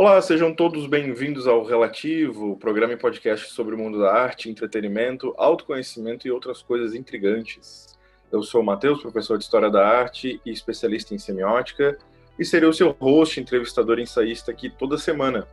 [0.00, 5.34] Olá, sejam todos bem-vindos ao Relativo, programa e podcast sobre o mundo da arte, entretenimento,
[5.36, 7.98] autoconhecimento e outras coisas intrigantes.
[8.30, 11.98] Eu sou o Matheus, professor de História da Arte e especialista em semiótica,
[12.38, 15.48] e serei o seu host, entrevistador e ensaísta aqui toda semana.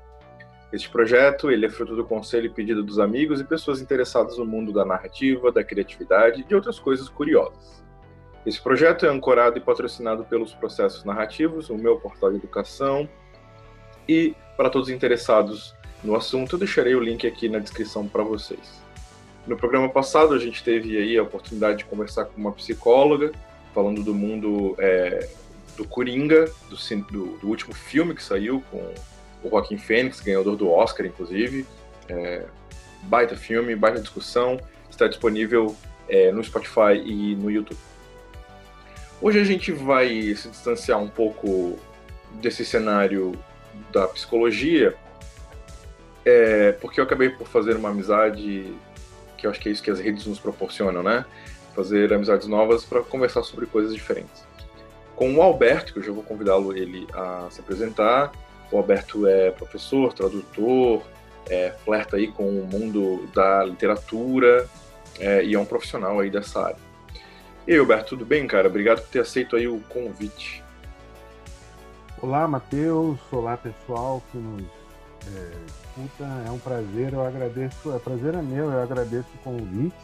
[0.72, 4.46] Este projeto ele é fruto do conselho e pedido dos amigos e pessoas interessadas no
[4.46, 7.84] mundo da narrativa, da criatividade e de outras coisas curiosas.
[8.46, 13.10] Esse projeto é ancorado e patrocinado pelos processos narrativos, o meu portal de educação,
[14.08, 18.82] e para todos interessados no assunto, eu deixarei o link aqui na descrição para vocês.
[19.48, 23.32] No programa passado, a gente teve aí a oportunidade de conversar com uma psicóloga,
[23.74, 25.30] falando do mundo é,
[25.76, 26.76] do Coringa, do,
[27.12, 28.78] do, do, último filme que saiu com
[29.44, 31.66] o Joaquim Fênix, ganhador do Oscar, inclusive.
[32.08, 32.46] É,
[33.04, 34.60] baita filme, baita discussão,
[34.90, 35.76] está disponível
[36.08, 37.80] é, no Spotify e no YouTube.
[39.22, 41.78] Hoje a gente vai se distanciar um pouco
[42.42, 43.34] desse cenário
[43.92, 44.96] da psicologia,
[46.26, 48.74] é, porque eu acabei por fazer uma amizade,
[49.38, 51.26] que eu acho que é isso que as redes nos proporcionam, né?
[51.76, 54.44] Fazer amizades novas para conversar sobre coisas diferentes.
[55.16, 58.32] Com o Alberto, que eu já vou convidá-lo ele a se apresentar,
[58.72, 61.04] o Alberto é professor, tradutor,
[61.48, 64.68] é, flerta aí com o mundo da literatura
[65.20, 66.78] é, e é um profissional aí dessa área.
[67.68, 68.68] E aí, Alberto, tudo bem, cara?
[68.68, 70.65] Obrigado por ter aceito aí o convite.
[72.26, 73.20] Olá, Matheus.
[73.32, 74.64] Olá, pessoal que nos
[75.28, 76.24] é, escuta.
[76.48, 79.96] É um prazer, eu agradeço, é prazer é meu, eu agradeço o convite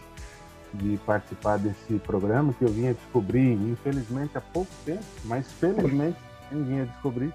[0.76, 6.16] de participar desse programa que eu vinha descobrir, infelizmente, há pouco tempo, mas felizmente
[6.54, 7.34] vinha descobrir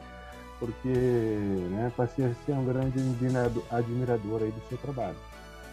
[0.61, 3.01] porque né, passei a ser um grande
[3.73, 5.17] admirador aí do seu trabalho.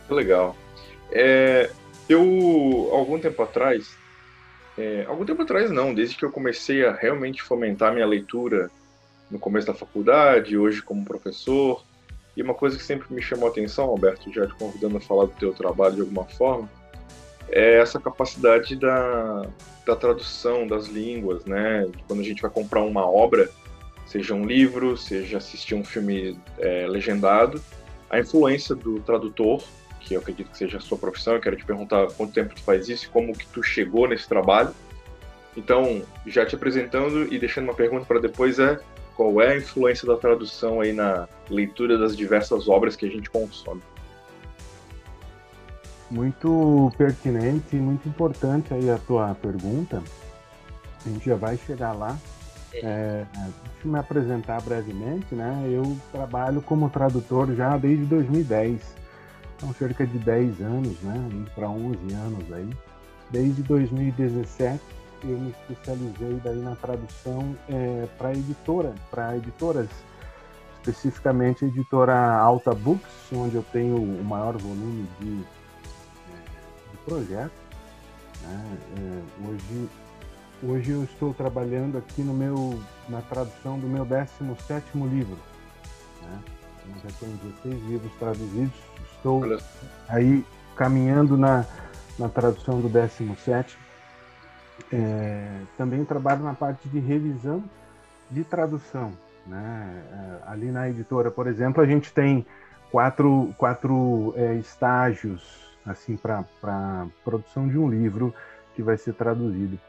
[0.09, 0.55] Legal.
[1.11, 1.69] É,
[2.09, 3.95] eu, algum tempo atrás,
[4.75, 8.71] é, algum tempo atrás não, desde que eu comecei a realmente fomentar minha leitura
[9.33, 11.83] no começo da faculdade, hoje como professor,
[12.37, 15.25] e uma coisa que sempre me chamou a atenção, Alberto, já te convidando a falar
[15.25, 16.69] do teu trabalho de alguma forma,
[17.49, 19.47] é essa capacidade da,
[19.85, 21.89] da tradução das línguas, né?
[22.07, 23.49] Quando a gente vai comprar uma obra,
[24.05, 27.61] seja um livro, seja assistir um filme é, legendado,
[28.09, 29.63] a influência do tradutor,
[29.99, 32.61] que eu acredito que seja a sua profissão, eu quero te perguntar quanto tempo tu
[32.61, 34.73] faz isso e como que tu chegou nesse trabalho.
[35.55, 38.79] Então, já te apresentando e deixando uma pergunta para depois é
[39.15, 43.29] qual é a influência da tradução aí na leitura das diversas obras que a gente
[43.29, 43.81] consome?
[46.09, 50.01] Muito pertinente e muito importante aí a tua pergunta.
[51.05, 52.17] A gente já vai chegar lá.
[52.73, 55.63] É, deixa eu me apresentar brevemente, né?
[55.71, 58.81] Eu trabalho como tradutor já desde 2010,
[59.59, 61.15] são cerca de 10 anos, né?
[61.31, 62.69] Indo para 11 anos aí.
[63.29, 64.81] Desde 2017
[65.23, 69.89] eu me especializei daí na tradução é, para editora, para editoras,
[70.79, 75.43] especificamente a editora Alta Books, onde eu tenho o maior volume de,
[76.31, 77.57] é, de projetos.
[78.41, 78.77] Né?
[78.97, 79.89] É, hoje
[80.65, 85.37] Hoje eu estou trabalhando aqui no meu, na tradução do meu 17 livro.
[86.21, 86.39] Né?
[86.87, 88.73] Eu já tenho 16 livros traduzidos.
[89.13, 89.43] Estou
[90.07, 90.45] aí
[90.77, 91.65] caminhando na,
[92.17, 93.77] na tradução do 17.
[94.91, 97.63] É, também trabalho na parte de revisão
[98.29, 99.11] de tradução.
[99.45, 100.03] Né?
[100.11, 102.45] É, ali na editora, por exemplo, a gente tem
[102.91, 108.33] quatro, quatro é, estágios assim para produção de um livro
[108.73, 109.79] que vai ser traduzido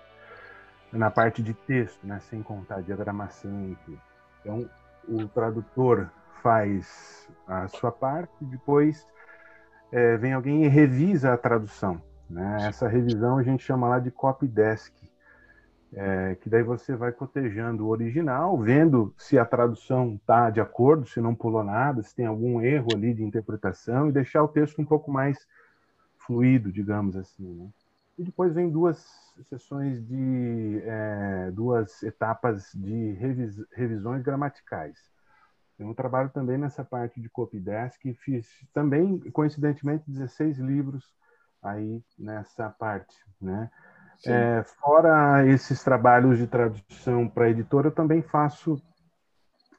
[0.93, 4.01] na parte de texto, né, sem contar diagramação e tudo.
[4.41, 4.71] Então,
[5.09, 6.09] o tradutor
[6.43, 9.07] faz a sua parte, depois
[9.91, 12.01] é, vem alguém e revisa a tradução.
[12.29, 12.67] Né?
[12.69, 14.93] Essa revisão a gente chama lá de copy desk,
[15.93, 21.07] é, que daí você vai cotejando o original, vendo se a tradução está de acordo,
[21.07, 24.81] se não pulou nada, se tem algum erro ali de interpretação e deixar o texto
[24.81, 25.47] um pouco mais
[26.19, 27.55] fluido, digamos assim.
[27.55, 27.69] Né?
[28.19, 29.07] E depois vem duas
[29.45, 34.99] sessões de é, duas etapas de revis, revisões gramaticais.
[35.79, 41.13] Eu trabalho também nessa parte de copy desk e fiz também, coincidentemente, 16 livros
[41.65, 43.71] aí nessa parte, né?
[44.27, 48.81] É, fora esses trabalhos de tradução para editora, eu também faço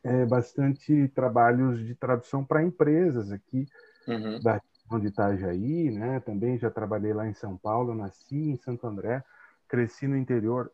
[0.04, 3.68] é, bastante trabalhos de tradução para empresas aqui
[4.08, 4.40] uhum.
[4.40, 6.20] da região de Itajaí, né?
[6.20, 9.24] Também já trabalhei lá em São Paulo, nasci em Santo André,
[9.68, 10.72] cresci no interior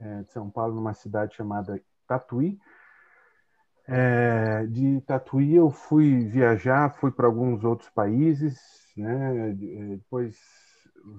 [0.00, 2.58] é, de São Paulo, numa cidade chamada Tatuí.
[3.88, 8.58] É, de Tatuí eu fui viajar, fui para alguns outros países,
[8.96, 9.50] né?
[9.50, 10.36] É, depois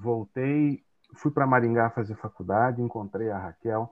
[0.01, 0.83] voltei,
[1.15, 3.89] fui para Maringá fazer faculdade, encontrei a Raquel,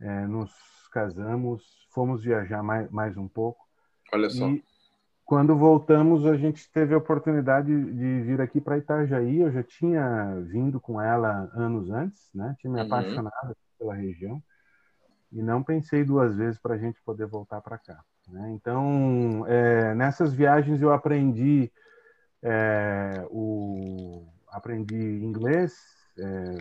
[0.00, 0.52] é, nos
[0.92, 3.66] casamos, fomos viajar mais, mais um pouco.
[4.12, 4.48] Olha só.
[4.48, 4.62] E
[5.24, 9.40] quando voltamos, a gente teve a oportunidade de vir aqui para Itajaí.
[9.40, 12.54] Eu já tinha vindo com ela anos antes, né?
[12.58, 12.86] Tinha me uhum.
[12.86, 14.42] apaixonado pela região
[15.32, 18.04] e não pensei duas vezes para a gente poder voltar para cá.
[18.28, 18.50] Né?
[18.52, 21.70] Então, é, nessas viagens eu aprendi
[22.42, 24.94] é, o aprendi
[25.24, 25.74] inglês.
[26.18, 26.58] É,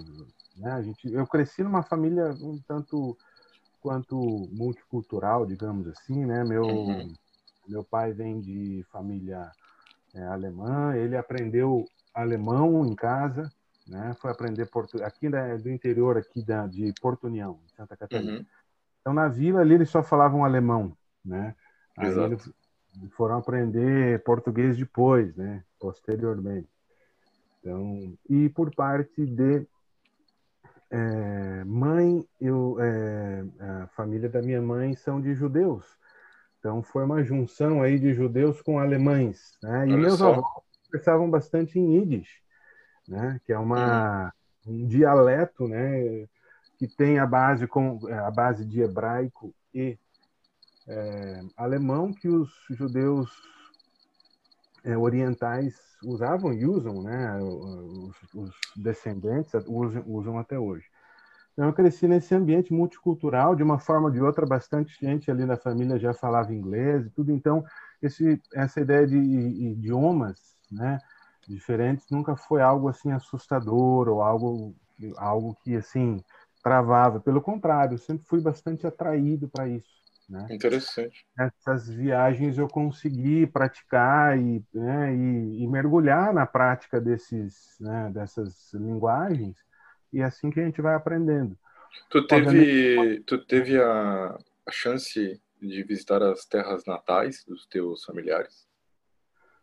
[0.58, 0.72] né?
[0.72, 3.18] a gente, eu cresci numa família um tanto
[3.82, 6.44] quanto multicultural, digamos assim, né?
[6.44, 7.14] Meu uhum
[7.68, 9.50] meu pai vem de família
[10.14, 13.52] é, alemã, ele aprendeu alemão em casa,
[13.88, 14.14] né?
[14.20, 15.02] Foi aprender portu...
[15.04, 18.40] aqui né, do interior aqui da, de Porto União, Santa Catarina.
[18.40, 18.46] Uhum.
[19.02, 20.96] Então na vila ali eles só falavam alemão,
[21.26, 21.56] né?
[21.98, 22.34] Aí Exato.
[22.34, 22.54] eles
[23.12, 25.64] foram aprender português depois, né?
[25.80, 26.70] Posteriormente.
[27.60, 29.68] Então, e por parte de
[30.90, 35.86] é, mãe, eu, é, a família da minha mãe são de judeus.
[36.60, 39.88] Então foi uma junção aí de judeus com alemães, né?
[39.88, 40.32] E Olha meus só.
[40.32, 40.46] avós
[40.86, 42.42] conversavam bastante em Yiddish,
[43.08, 43.40] né?
[43.46, 44.32] Que é uma
[44.68, 46.28] um dialeto, né?
[46.82, 50.00] Que tem a base com a base de hebraico e
[50.88, 53.30] é, alemão que os judeus
[54.84, 57.40] é, orientais usavam e usam, né?
[57.40, 60.86] Os, os descendentes usam, usam até hoje.
[61.54, 65.46] Então, eu cresci nesse ambiente multicultural, de uma forma ou de outra, bastante gente ali
[65.46, 67.32] na família já falava inglês e tudo.
[67.32, 67.64] Então,
[68.02, 71.00] esse, essa ideia de idiomas né,
[71.48, 74.76] diferentes nunca foi algo assim assustador ou algo,
[75.18, 76.24] algo que assim
[76.62, 77.20] travava.
[77.20, 80.02] Pelo contrário, eu sempre fui bastante atraído para isso.
[80.30, 80.48] Né?
[80.50, 81.26] Interessante.
[81.38, 88.72] Essas viagens eu consegui praticar e, né, e, e mergulhar na prática desses, né, dessas
[88.74, 89.58] linguagens
[90.14, 91.58] e é assim que a gente vai aprendendo.
[92.10, 98.68] Tu teve, tu teve a, a chance de visitar as terras natais dos teus familiares?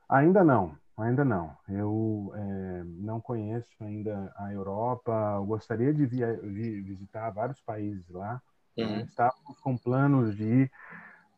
[0.09, 1.57] Ainda não, ainda não.
[1.69, 5.35] Eu é, não conheço ainda a Europa.
[5.37, 8.41] Eu gostaria de via, de visitar vários países lá.
[8.77, 8.85] Né?
[8.85, 8.97] Uhum.
[8.97, 9.03] Né?
[9.03, 10.73] Estávamos com planos de ir,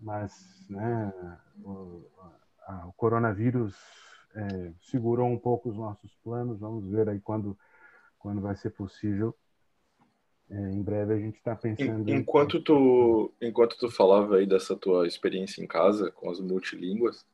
[0.01, 1.13] mas né,
[1.63, 2.05] o,
[2.67, 3.77] a, o coronavírus
[4.35, 6.61] é, segurou um pouco os nossos planos.
[6.61, 7.57] Vamos ver aí quando
[8.21, 9.35] quando vai ser possível.
[10.49, 12.09] É, em breve a gente está pensando.
[12.09, 12.63] Enquanto em...
[12.63, 17.25] tu, enquanto tu falava aí dessa tua experiência em casa com as multilínguas,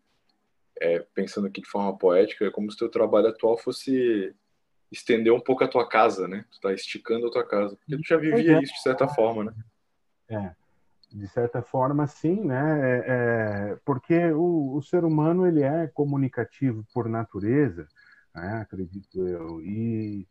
[0.81, 4.35] é, pensando aqui de forma poética, é como se teu trabalho atual fosse
[4.91, 6.45] estender um pouco a tua casa, né?
[6.51, 8.63] Tu tá esticando a tua casa, porque tu já vivia é.
[8.63, 9.55] isso de certa forma, né?
[10.29, 10.55] É,
[11.13, 12.81] de certa forma, sim, né?
[12.83, 17.89] É, é, porque o, o, ser humano ele é comunicativo por natureza,
[18.35, 18.61] né?
[18.61, 20.27] acredito eu, e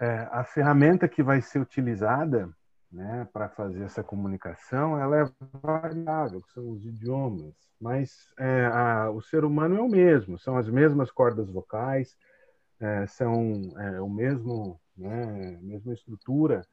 [0.00, 2.50] é, a ferramenta que vai ser utilizada
[2.90, 5.30] né, para fazer essa comunicação, ela é
[5.62, 10.68] variável, são os idiomas, mas é, a, o ser humano é o mesmo, são as
[10.68, 12.16] mesmas cordas vocais,
[12.80, 16.66] é, são é, o mesmo, né, mesma estrutura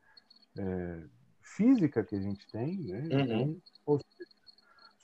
[0.58, 1.00] é,
[1.42, 3.10] física que a gente tem, né?
[3.12, 3.60] Uhum.
[3.82, 4.00] Então,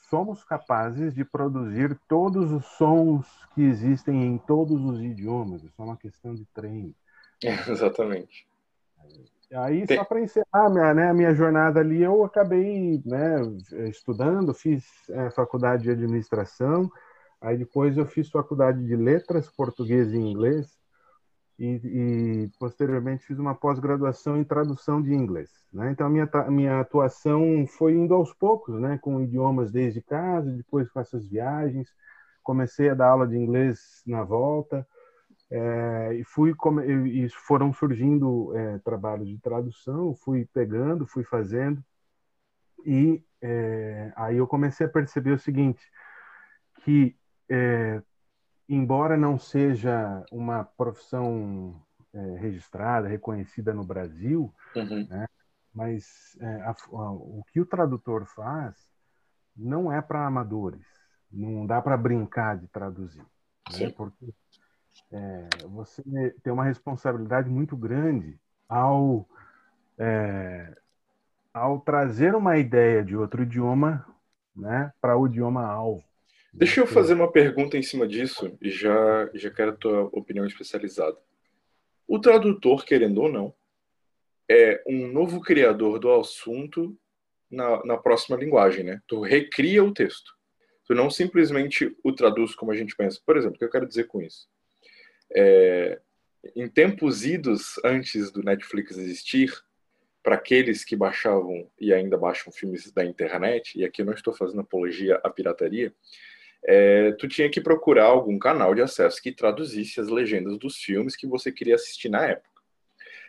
[0.09, 3.25] somos capazes de produzir todos os sons
[3.55, 6.93] que existem em todos os idiomas, é só uma questão de treino.
[7.41, 8.45] Exatamente.
[9.53, 9.97] Aí, Tem...
[9.97, 13.41] só para encerrar a minha, né, a minha jornada ali, eu acabei né,
[13.89, 16.89] estudando, fiz é, faculdade de administração,
[17.41, 20.79] aí depois eu fiz faculdade de letras, português e inglês,
[21.59, 25.51] e, e posteriormente fiz uma pós-graduação em tradução de inglês.
[25.71, 25.91] Né?
[25.91, 30.49] Então, a minha, a minha atuação foi indo aos poucos, né, com idiomas desde casa,
[30.49, 31.89] depois com essas viagens,
[32.41, 34.87] comecei a dar aula de inglês na volta,
[35.51, 36.55] é, e fui
[37.07, 41.83] e foram surgindo é, trabalhos de tradução, fui pegando, fui fazendo
[42.85, 45.83] e é, aí eu comecei a perceber o seguinte,
[46.83, 47.17] que
[47.49, 48.01] é,
[48.69, 55.05] embora não seja uma profissão é, registrada, reconhecida no Brasil, uhum.
[55.09, 55.27] né,
[55.73, 58.89] mas é, a, a, o que o tradutor faz
[59.55, 60.85] não é para amadores,
[61.29, 63.25] não dá para brincar de traduzir,
[63.77, 64.33] né, porque
[65.11, 66.01] é, você
[66.43, 69.27] tem uma responsabilidade muito grande ao,
[69.97, 70.75] é,
[71.53, 74.05] ao trazer uma ideia de outro idioma
[74.55, 76.03] né, para o idioma alvo.
[76.53, 80.45] Deixa eu fazer uma pergunta em cima disso e já, já quero a tua opinião
[80.45, 81.17] especializada.
[82.05, 83.53] O tradutor, querendo ou não,
[84.49, 86.97] é um novo criador do assunto
[87.49, 89.01] na, na próxima linguagem, né?
[89.07, 90.33] Tu recria o texto.
[90.85, 93.21] Tu não simplesmente o traduz como a gente pensa.
[93.25, 94.49] Por exemplo, o que eu quero dizer com isso?
[95.35, 95.99] É,
[96.55, 99.53] em tempos idos antes do Netflix existir,
[100.23, 104.33] para aqueles que baixavam e ainda baixam filmes da internet, e aqui eu não estou
[104.33, 105.93] fazendo apologia à pirataria,
[106.63, 111.15] é, tu tinha que procurar algum canal de acesso que traduzisse as legendas dos filmes
[111.15, 112.49] que você queria assistir na época.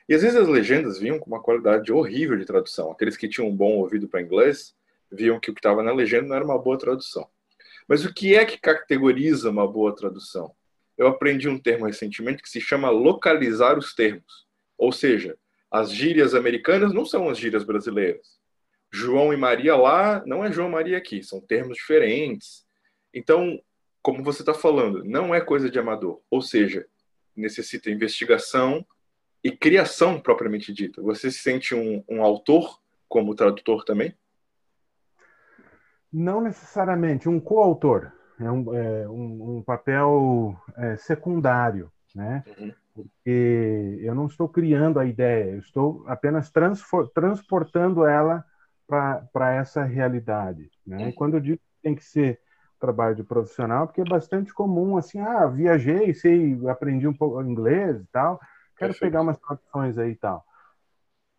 [0.08, 2.90] E às vezes as legendas vinham com uma qualidade horrível de tradução.
[2.90, 4.74] Aqueles que tinham um bom ouvido para inglês
[5.10, 7.26] viam que o que estava na legenda não era uma boa tradução.
[7.88, 10.54] Mas o que é que categoriza uma boa tradução?
[11.02, 14.46] Eu aprendi um termo recentemente que se chama localizar os termos.
[14.78, 15.36] Ou seja,
[15.68, 18.40] as gírias americanas não são as gírias brasileiras.
[18.92, 22.64] João e Maria lá não é João e Maria aqui, são termos diferentes.
[23.12, 23.60] Então,
[24.00, 26.20] como você está falando, não é coisa de amador.
[26.30, 26.86] Ou seja,
[27.34, 28.86] necessita investigação
[29.42, 31.02] e criação propriamente dita.
[31.02, 34.16] Você se sente um, um autor como tradutor também?
[36.12, 38.12] Não necessariamente, um coautor.
[38.40, 42.44] É um, é, um, um papel é, secundário, né?
[42.46, 46.52] Uhum porque eu não estou criando a ideia, eu estou apenas
[47.14, 48.44] transportando ela
[48.86, 50.70] para essa realidade.
[50.86, 51.08] Né?
[51.08, 52.38] E quando eu digo que tem que ser
[52.78, 58.00] trabalho de profissional, porque é bastante comum, assim, ah, viajei, sei, aprendi um pouco inglês
[58.00, 58.40] e tal,
[58.76, 59.00] quero Perfeito.
[59.00, 60.44] pegar umas traduções aí e tal.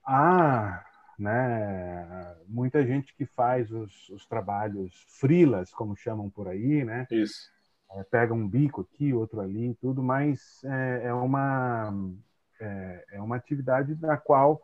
[0.05, 0.83] Ah,
[1.17, 7.07] né, muita gente que faz os, os trabalhos frilas, como chamam por aí, né?
[7.11, 7.53] Isso
[7.93, 11.93] é, pega um bico aqui, outro ali, tudo, mas é, é uma
[12.59, 14.61] é, é, uma atividade da qual,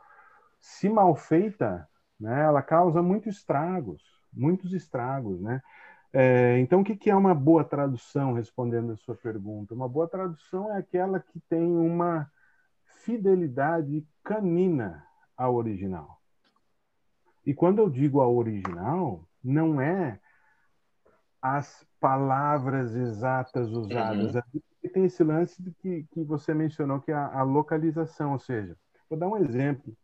[0.59, 1.87] se mal feita,
[2.19, 4.03] né, ela causa muitos estragos,
[4.33, 5.61] muitos estragos, né?
[6.11, 9.75] É, então, o que, que é uma boa tradução, respondendo a sua pergunta?
[9.75, 12.27] Uma boa tradução é aquela que tem uma
[13.03, 15.05] fidelidade canina
[15.37, 16.18] ao original.
[17.45, 20.19] E quando eu digo ao original, não é
[21.41, 24.35] as palavras exatas usadas.
[24.35, 24.61] Uhum.
[24.93, 28.75] Tem esse lance que, que você mencionou, que é a, a localização, ou seja,
[29.09, 29.95] vou dar um exemplo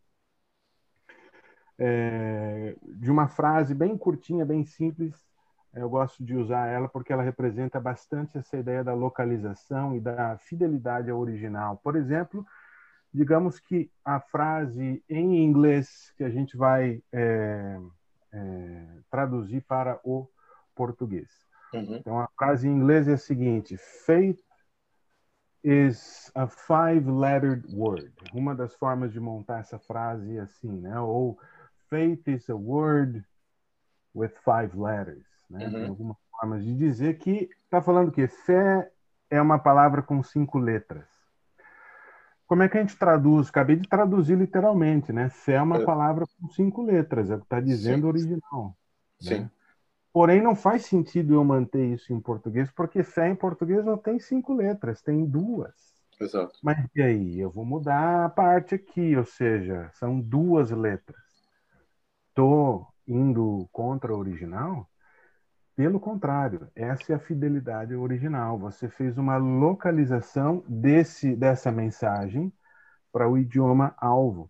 [1.78, 5.26] é, de uma frase bem curtinha, bem simples.
[5.74, 10.38] Eu gosto de usar ela porque ela representa bastante essa ideia da localização e da
[10.38, 11.78] fidelidade ao original.
[11.84, 12.46] Por exemplo,
[13.16, 17.80] digamos que a frase em inglês que a gente vai é,
[18.34, 20.28] é, traduzir para o
[20.76, 21.30] português.
[21.74, 21.96] Uhum.
[21.96, 24.44] Então, a frase em inglês é a seguinte: Faith
[25.64, 28.14] is a five-lettered word.
[28.34, 31.00] Uma das formas de montar essa frase é assim, né?
[31.00, 31.40] Ou
[31.90, 33.24] faith is a word
[34.14, 35.26] with five letters.
[35.50, 35.66] Né?
[35.66, 35.72] Uhum.
[35.72, 38.92] Tem algumas formas de dizer que está falando que fé
[39.30, 41.15] é uma palavra com cinco letras.
[42.48, 43.50] Como é que a gente traduz?
[43.50, 45.30] Acabei de traduzir literalmente, né?
[45.30, 45.86] Fé é uma é.
[45.86, 48.08] palavra com cinco letras, é o que está dizendo Sim.
[48.08, 48.78] original.
[49.20, 49.40] Sim.
[49.40, 49.52] Né?
[50.14, 54.18] Porém, não faz sentido eu manter isso em português, porque fé em português não tem
[54.20, 55.74] cinco letras, tem duas.
[56.20, 56.58] Exato.
[56.64, 57.40] Mas e aí?
[57.40, 61.20] Eu vou mudar a parte aqui, ou seja, são duas letras.
[62.30, 64.90] Estou indo contra o original?
[65.76, 68.58] Pelo contrário, essa é a fidelidade original.
[68.58, 72.52] Você fez uma localização desse, dessa mensagem
[73.12, 74.50] para o idioma alvo.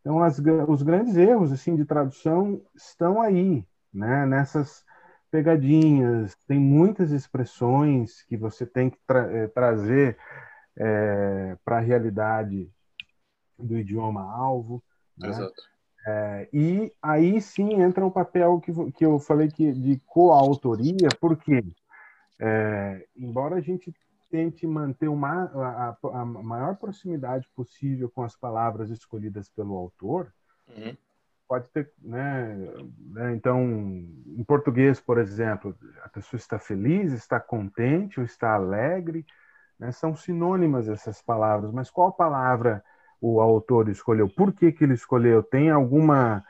[0.00, 4.26] Então, as, os grandes erros assim de tradução estão aí, né?
[4.26, 4.84] nessas
[5.30, 10.16] pegadinhas, tem muitas expressões que você tem que tra é, trazer
[10.76, 12.70] é, para a realidade
[13.58, 14.82] do idioma alvo.
[15.16, 15.28] Né?
[15.28, 15.75] Exato.
[16.06, 21.64] É, e aí sim entra o papel que, que eu falei que de coautoria, porque
[22.38, 23.92] é, embora a gente
[24.30, 30.32] tente manter uma, a, a, maior proximidade possível com as palavras escolhidas pelo autor,
[30.68, 30.96] uhum
[31.48, 32.54] pode ter, né,
[33.10, 39.24] né, Então, em português, por exemplo, a pessoa está feliz, está contente ou está alegre,
[39.78, 39.92] né?
[39.92, 41.70] São sinônimas essas palavras.
[41.72, 42.84] Mas qual palavra
[43.20, 44.28] o autor escolheu?
[44.28, 45.42] Por que que ele escolheu?
[45.42, 46.44] Tem alguma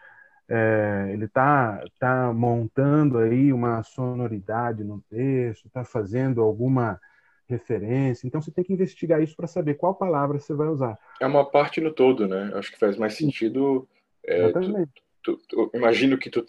[0.49, 7.01] é, ele está tá montando aí uma sonoridade no texto, está fazendo alguma
[7.49, 8.27] referência.
[8.27, 10.99] Então você tem que investigar isso para saber qual palavra você vai usar.
[11.21, 12.53] É uma parte no todo, né?
[12.55, 13.89] Acho que faz mais sentido
[14.25, 14.89] é, tu,
[15.23, 16.45] tu, tu, imagino que tu,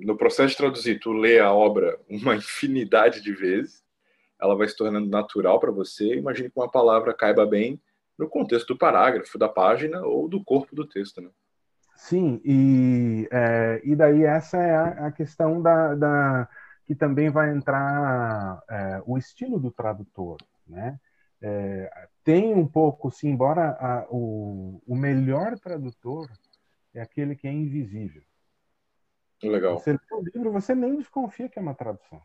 [0.00, 3.82] no processo de traduzir, tu lê a obra uma infinidade de vezes,
[4.40, 6.14] ela vai se tornando natural para você.
[6.14, 7.80] Imagine que uma palavra caiba bem
[8.18, 11.30] no contexto do parágrafo, da página ou do corpo do texto, né?
[11.94, 16.48] Sim, e, é, e daí essa é a, a questão da, da,
[16.86, 20.98] que também vai entrar é, o estilo do tradutor, né?
[21.40, 26.28] É, tem um pouco, sim, embora a, o, o melhor tradutor
[26.92, 28.22] é aquele que é invisível.
[29.42, 29.78] Legal.
[29.78, 32.20] Você lê o livro, você nem desconfia que é uma tradução.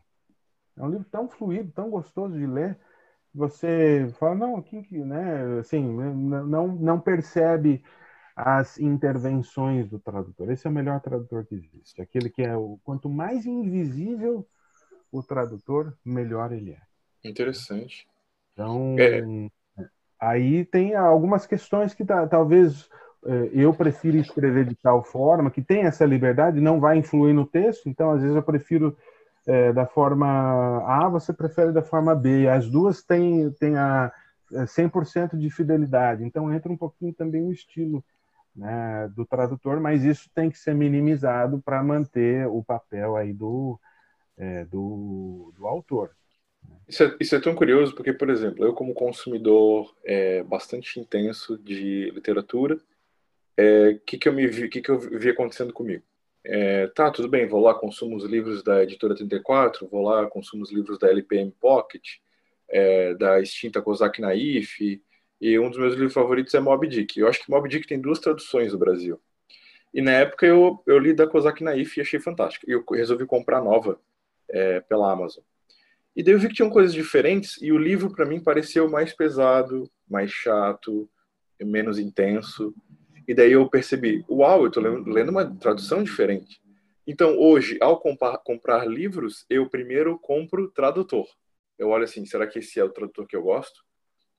[0.76, 2.78] É um livro tão fluido, tão gostoso de ler,
[3.34, 7.82] você fala, não, aqui que, né, assim, não, não percebe
[8.36, 10.50] as intervenções do tradutor.
[10.50, 12.00] Esse é o melhor tradutor que existe.
[12.00, 14.46] Aquele que é o quanto mais invisível
[15.10, 17.28] o tradutor, melhor ele é.
[17.28, 18.06] Interessante.
[18.52, 19.48] Então, é.
[20.18, 22.88] aí tem algumas questões que tá, talvez
[23.24, 27.46] é, eu prefiro escrever de tal forma que tem essa liberdade, não vai influir no
[27.46, 27.88] texto.
[27.88, 28.96] Então, às vezes eu prefiro
[29.46, 30.26] é, da forma
[30.86, 32.48] A, você prefere da forma B.
[32.48, 34.12] As duas têm, têm a
[34.50, 36.24] 100% é, de fidelidade.
[36.24, 38.04] Então, entra um pouquinho também o estilo
[38.54, 43.78] né, do tradutor, mas isso tem que ser minimizado para manter o papel aí do,
[44.36, 46.10] é, do, do, autor.
[46.88, 51.58] Isso é, isso é, tão curioso porque, por exemplo, eu como consumidor é, bastante intenso
[51.58, 52.80] de literatura, o
[53.56, 56.02] é, que, que eu me vi, que, que eu vi acontecendo comigo?
[56.46, 60.62] É, tá, tudo bem, vou lá, consumo os livros da Editora 34, vou lá, consumo
[60.62, 62.18] os livros da LPM Pocket,
[62.68, 65.02] é, da extinta Kozak Naif,
[65.40, 67.18] e um dos meus livros favoritos é Mob Dick.
[67.18, 69.20] Eu acho que Mob Dick tem duas traduções no Brasil.
[69.92, 72.68] E na época eu, eu li da Kozak Naif e achei fantástico.
[72.68, 73.98] E eu resolvi comprar nova
[74.48, 75.42] é, pela Amazon.
[76.16, 79.12] E daí eu vi que tinham coisas diferentes e o livro para mim pareceu mais
[79.12, 81.08] pesado, mais chato,
[81.60, 82.74] menos intenso.
[83.26, 86.60] E daí eu percebi, uau, eu estou lendo uma tradução diferente.
[87.06, 91.26] Então hoje, ao comprar, livros, eu primeiro compro tradutor.
[91.78, 93.84] Eu olho assim, será que esse é o tradutor que eu gosto?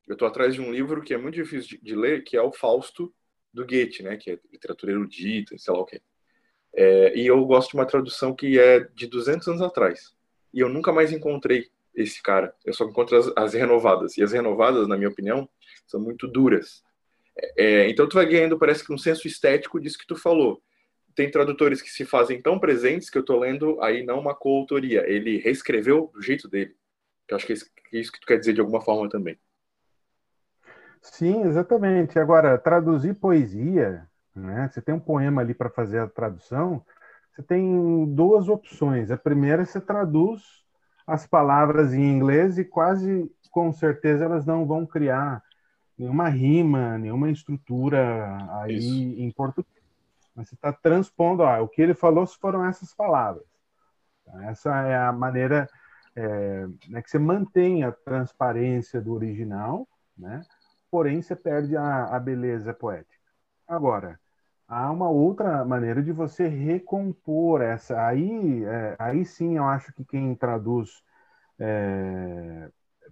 [0.08, 2.51] Eu estou atrás de um livro que é muito difícil de, ler, que é o
[2.51, 3.13] Fausto
[3.54, 4.18] do Goethe, né?
[4.18, 6.01] Que é literatura erudita, sei lá o quê.
[6.74, 10.13] É, e eu gosto de uma tradução que é de 200 anos atrás.
[10.54, 12.54] E eu nunca mais encontrei esse cara.
[12.63, 14.18] Eu só encontro as, as renovadas.
[14.18, 15.50] E as renovadas, na minha opinião,
[15.88, 16.84] são muito duras.
[17.58, 20.62] É, então tu vai ganhando, parece que um senso estético disso que tu falou.
[21.15, 25.10] Tem tradutores que se fazem tão presentes que eu tô lendo aí não uma coautoria.
[25.10, 26.75] Ele reescreveu do jeito dele.
[27.30, 27.56] Eu acho que é
[27.94, 29.38] isso que tu quer dizer de alguma forma também.
[31.01, 32.20] Sim, exatamente.
[32.20, 34.70] Agora, traduzir poesia né?
[34.72, 36.84] Você tem um poema ali para fazer a tradução,
[37.32, 39.10] você tem duas opções.
[39.10, 40.42] A primeira é você traduz
[41.08, 45.42] as palavras em inglês e quase com certeza elas não vão criar
[45.98, 49.22] nenhuma rima, nenhuma estrutura aí Isso.
[49.22, 49.74] em português.
[50.36, 53.44] Mas você está transpondo, ó, o que ele falou foram essas palavras.
[54.44, 55.70] Essa é a maneira
[56.16, 60.42] é, né, que você mantém a transparência do original, né?
[60.90, 63.16] porém você perde a, a beleza poética.
[63.68, 64.20] Agora,
[64.68, 68.08] há uma outra maneira de você recompor essa.
[68.08, 71.03] Aí, é, aí sim, eu acho que quem traduz
[71.60, 72.70] é,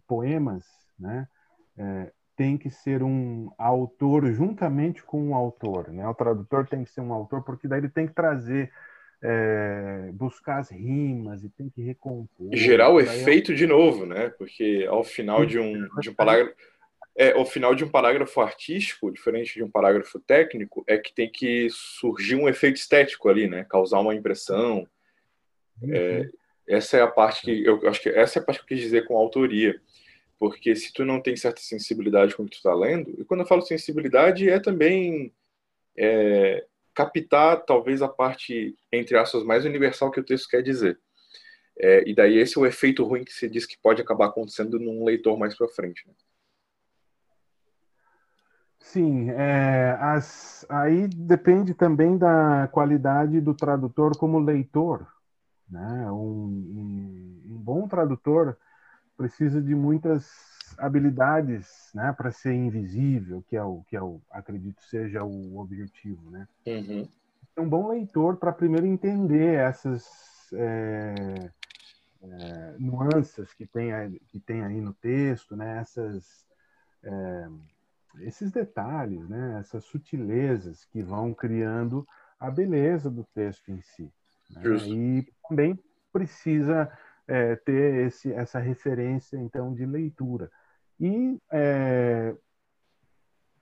[0.07, 0.65] poemas,
[0.97, 1.27] né,
[1.77, 6.07] é, tem que ser um autor juntamente com um autor, né?
[6.07, 8.71] O tradutor tem que ser um autor porque daí ele tem que trazer
[9.21, 12.49] é, buscar as rimas e tem que recompor.
[12.53, 14.29] Gerar o efeito de novo, né?
[14.37, 16.55] Porque ao final de um, de um parágrafo
[17.15, 21.29] é, o final de um parágrafo artístico, diferente de um parágrafo técnico, é que tem
[21.29, 23.65] que surgir um efeito estético ali, né?
[23.69, 24.87] Causar uma impressão.
[25.83, 26.27] É,
[26.67, 28.79] essa é a parte que eu acho que essa é a parte que eu quis
[28.79, 29.79] dizer com autoria,
[30.43, 33.39] porque se tu não tem certa sensibilidade com o que tu está lendo, e quando
[33.39, 35.33] eu falo sensibilidade é também
[35.97, 40.99] é, captar talvez a parte entre aspas mais universal que o texto quer dizer.
[41.79, 44.77] É, e daí esse é o efeito ruim que se diz que pode acabar acontecendo
[44.77, 46.05] num leitor mais para frente.
[46.05, 46.13] Né?
[48.81, 55.07] Sim, é, as, aí depende também da qualidade do tradutor como leitor.
[55.69, 56.11] Né?
[56.11, 58.57] Um, um, um bom tradutor
[59.17, 60.29] precisa de muitas
[60.77, 66.31] habilidades né, para ser invisível, que é o que é o, acredito seja o objetivo.
[66.31, 66.47] Né?
[66.65, 67.07] Uhum.
[67.57, 71.49] Um bom leitor para primeiro entender essas é,
[72.23, 73.91] é, nuances que tem,
[74.27, 75.77] que tem aí no texto, né?
[75.79, 76.45] essas
[77.03, 77.47] é,
[78.21, 82.07] esses detalhes, né, essas sutilezas que vão criando
[82.39, 84.11] a beleza do texto em si.
[84.51, 84.61] Né?
[84.87, 85.79] E também
[86.11, 86.91] precisa
[87.27, 90.51] é, ter esse, essa referência, então, de leitura.
[90.99, 92.35] E, é,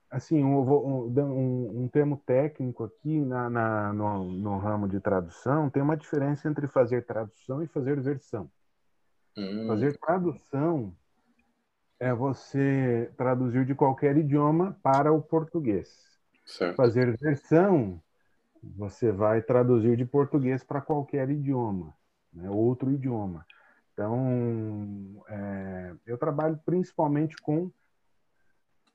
[0.09, 5.81] assim, um, um, um, termo técnico aqui na, na no, no, ramo de tradução, tem
[5.81, 8.51] uma diferença entre fazer tradução e fazer versão.
[9.37, 9.67] Hum.
[9.67, 10.93] Fazer tradução
[11.99, 16.11] é você traduzir de qualquer idioma para o português.
[16.45, 16.75] Certo.
[16.75, 18.01] Fazer versão,
[18.61, 21.95] você vai traduzir de português para qualquer idioma,
[22.33, 22.49] né?
[22.49, 23.45] outro idioma.
[23.93, 27.71] Então, é, eu trabalho principalmente com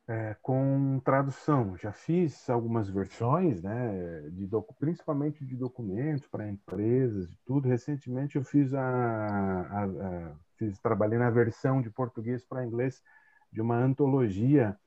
[0.08, 1.76] é, com tradução.
[1.76, 7.68] Já fiz algumas versões, né, de principalmente de documentos para empresas e tudo.
[7.68, 13.02] Recentemente eu fiz a, a, a fiz, trabalhei na versão de português para inglês
[13.52, 14.78] de uma antologia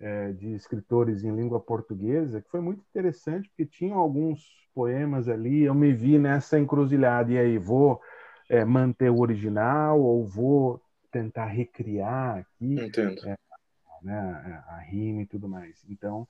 [0.00, 5.64] é, de escritores em língua portuguesa, que foi muito interessante, porque tinham alguns poemas ali,
[5.64, 8.00] eu me vi nessa encruzilhada, e aí, vou
[8.48, 10.80] é, manter o original ou vou
[11.10, 12.76] tentar recriar aqui
[13.26, 13.36] é,
[14.02, 15.84] né, a, rima e tudo mais.
[15.88, 16.28] Então,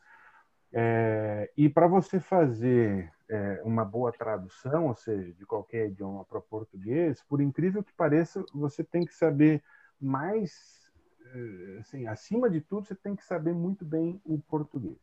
[0.73, 6.41] é, e para você fazer é, uma boa tradução, ou seja, de qualquer idioma para
[6.41, 9.63] português, por incrível que pareça, você tem que saber
[10.01, 10.78] mais
[11.81, 14.97] assim, acima de tudo, você tem que saber muito bem o português.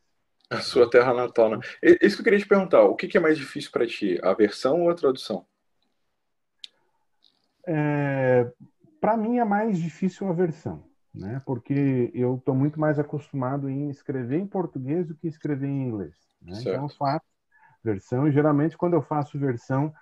[0.49, 1.59] A sua terra natal, né?
[2.01, 4.83] Isso que eu queria te perguntar, o que é mais difícil para ti, a versão
[4.83, 5.45] ou a tradução?
[7.67, 8.51] É,
[9.01, 10.83] para mim é mais difícil a versão,
[11.13, 11.41] né?
[11.45, 16.15] Porque eu estou muito mais acostumado em escrever em português do que escrever em inglês.
[16.41, 16.59] Né?
[16.61, 17.25] Então eu faço
[17.83, 19.93] versão e geralmente quando eu faço versão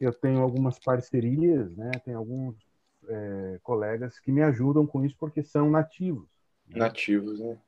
[0.00, 1.90] eu tenho algumas parcerias, né?
[2.04, 2.56] Tem alguns
[3.10, 6.28] é, colegas que me ajudam com isso porque são nativos.
[6.66, 6.78] Né?
[6.78, 7.58] Nativos, né?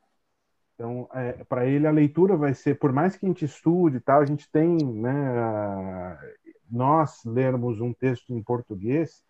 [0.75, 4.01] Então, é, para ele a leitura vai ser, por mais que a gente estude e
[4.01, 6.19] tal, a gente tem, né, a,
[6.71, 9.23] nós lermos um texto em português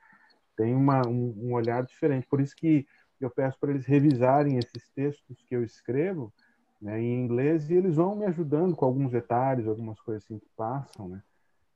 [0.56, 2.26] tem uma, um, um olhar diferente.
[2.26, 2.86] Por isso que
[3.20, 6.32] eu peço para eles revisarem esses textos que eu escrevo
[6.80, 10.48] né, em inglês e eles vão me ajudando com alguns detalhes, algumas coisas assim que
[10.56, 11.22] passam, né?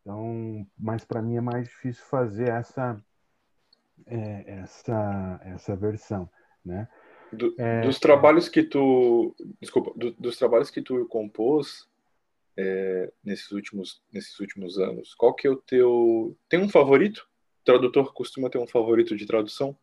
[0.00, 2.96] Então, mas para mim é mais difícil fazer essa
[4.06, 6.28] é, essa essa versão,
[6.64, 6.88] né?
[7.32, 11.88] Do, é, dos trabalhos que tu, desculpa, do, dos trabalhos que tu compôs
[12.56, 17.28] é, nesses últimos nesses últimos anos, qual que é o teu tem um favorito?
[17.62, 19.76] O tradutor costuma ter um favorito de tradução?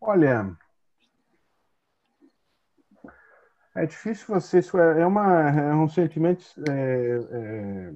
[0.00, 0.56] Olha,
[3.74, 7.92] é difícil você é, é uma é um sentimento é, é,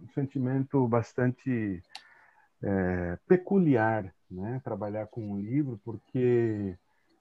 [0.00, 1.82] um sentimento bastante
[2.62, 4.60] é, peculiar, né?
[4.64, 6.76] Trabalhar com um livro, porque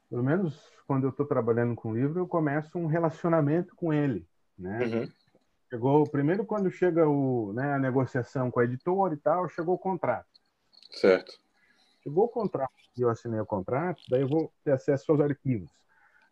[0.10, 4.28] pelo menos quando eu estou trabalhando com um livro, eu começo um relacionamento com ele,
[4.58, 4.86] né?
[4.86, 5.12] Uhum.
[5.70, 9.80] Chegou primeiro quando chega o, né, a negociação com a editora e tal, chegou o
[9.80, 10.28] contrato.
[10.92, 11.40] Certo.
[12.04, 15.72] Chegou o contrato, e eu assinei o contrato, daí eu vou ter acesso aos arquivos.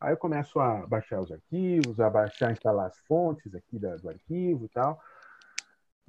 [0.02, 4.10] Aí eu começo a baixar os arquivos, a baixar, instalar as fontes aqui da, do
[4.10, 5.00] arquivo e tal.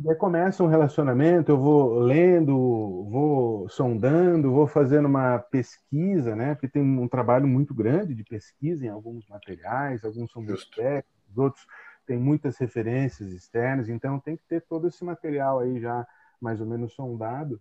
[0.03, 2.55] Daí começa um relacionamento, eu vou lendo,
[3.11, 6.55] vou sondando, vou fazendo uma pesquisa, né?
[6.55, 11.37] Porque tem um trabalho muito grande de pesquisa em alguns materiais, alguns são muito técnicos,
[11.37, 11.67] outros
[12.07, 16.07] têm muitas referências externas, então tem que ter todo esse material aí já
[16.41, 17.61] mais ou menos sondado.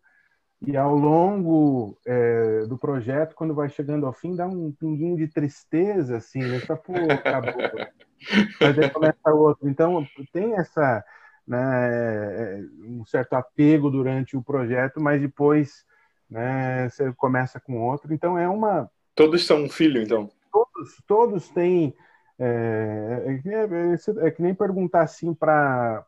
[0.66, 5.28] E ao longo é, do projeto, quando vai chegando ao fim, dá um pinguinho de
[5.28, 6.60] tristeza, assim, né?
[6.60, 7.54] Só, pô, acabou.
[8.62, 9.68] Mas aí começa outro.
[9.68, 11.04] Então, tem essa
[11.50, 15.84] né, é, um certo apego durante o projeto, mas depois
[16.30, 18.14] né, você começa com outro.
[18.14, 18.90] Então é uma.
[19.16, 20.30] Todos são um filho, então.
[20.52, 21.96] Todos, todos têm.
[22.38, 26.06] É, é, é, é que nem perguntar assim para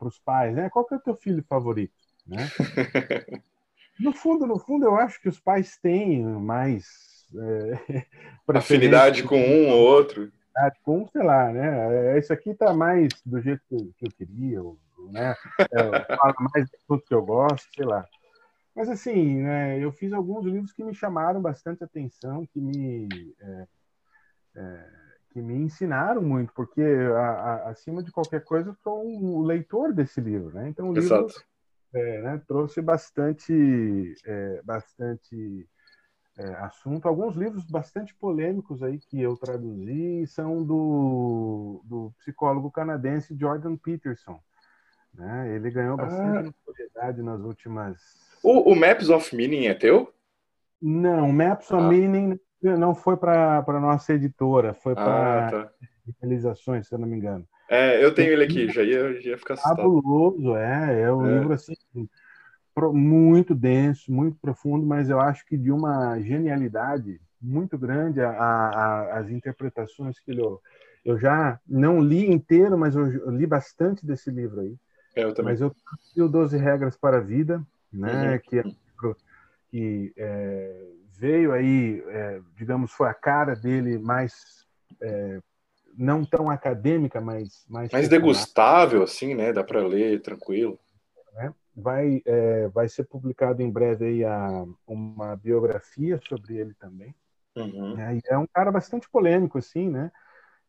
[0.00, 0.70] os pais, né?
[0.70, 1.94] Qual que é o teu filho favorito,
[2.26, 2.48] né?
[4.00, 6.86] no fundo, no fundo, eu acho que os pais têm mais
[7.36, 8.04] é,
[8.48, 10.32] afinidade com um ou outro
[10.82, 12.18] com, sei lá, né?
[12.18, 14.78] Isso aqui tá mais do jeito que eu queria, ou,
[15.10, 15.34] né?
[15.72, 18.06] É, fala mais do que eu gosto, sei lá.
[18.74, 19.78] Mas assim, né?
[19.78, 23.08] Eu fiz alguns livros que me chamaram bastante atenção, que me
[23.40, 23.66] é,
[24.56, 24.84] é,
[25.30, 29.92] que me ensinaram muito, porque a, a, acima de qualquer coisa eu sou um leitor
[29.92, 30.68] desse livro, né?
[30.68, 31.26] Então o livro
[31.94, 35.68] é, né, trouxe bastante, é, bastante
[36.38, 37.06] é, assunto.
[37.06, 44.40] Alguns livros bastante polêmicos aí que eu traduzi são do, do psicólogo canadense Jordan Peterson.
[45.12, 45.54] Né?
[45.54, 46.04] Ele ganhou ah.
[46.04, 46.42] bastante ah.
[46.42, 48.00] notoriedade nas últimas.
[48.42, 50.12] O, o, Maps of Meaning é teu?
[50.80, 51.88] Não, Maps of ah.
[51.88, 55.72] Meaning não foi para a nossa editora, foi para ah, tá.
[56.20, 57.46] realizações, se eu não me engano.
[57.68, 59.76] É, eu tenho ele aqui, já ia, já ia ficar assustado.
[59.76, 61.38] Fabuloso, é, é um é.
[61.38, 61.74] livro assim
[62.92, 69.18] muito denso, muito profundo, mas eu acho que de uma genialidade muito grande a, a,
[69.18, 70.42] as interpretações que ele.
[71.04, 74.76] Eu já não li inteiro, mas eu li bastante desse livro aí.
[75.14, 75.52] É, eu também.
[75.52, 75.74] Mas eu
[76.16, 77.62] li o 12 Regras para a Vida,
[77.92, 78.38] né, uhum.
[78.38, 78.64] que, é,
[79.70, 80.86] que é,
[81.18, 84.66] veio aí, é, digamos, foi a cara dele mais
[85.00, 85.40] é,
[85.96, 89.52] não tão acadêmica, mas mais mais degustável assim, né?
[89.52, 90.78] Dá para ler tranquilo.
[91.34, 91.52] Né?
[91.78, 97.14] Vai, é, vai ser publicado em breve aí a, uma biografia sobre ele também.
[97.56, 97.98] Uhum.
[97.98, 100.10] É, é um cara bastante polêmico, assim, né?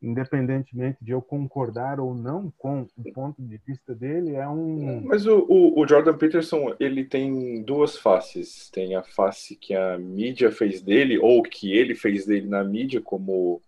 [0.02, 5.02] Independentemente de eu concordar ou não com o ponto de vista dele, é um.
[5.02, 8.69] Mas o, o, o Jordan Peterson ele tem duas faces.
[8.69, 13.02] Tem a face que a mídia fez dele ou que ele fez dele na mídia
[13.02, 13.62] como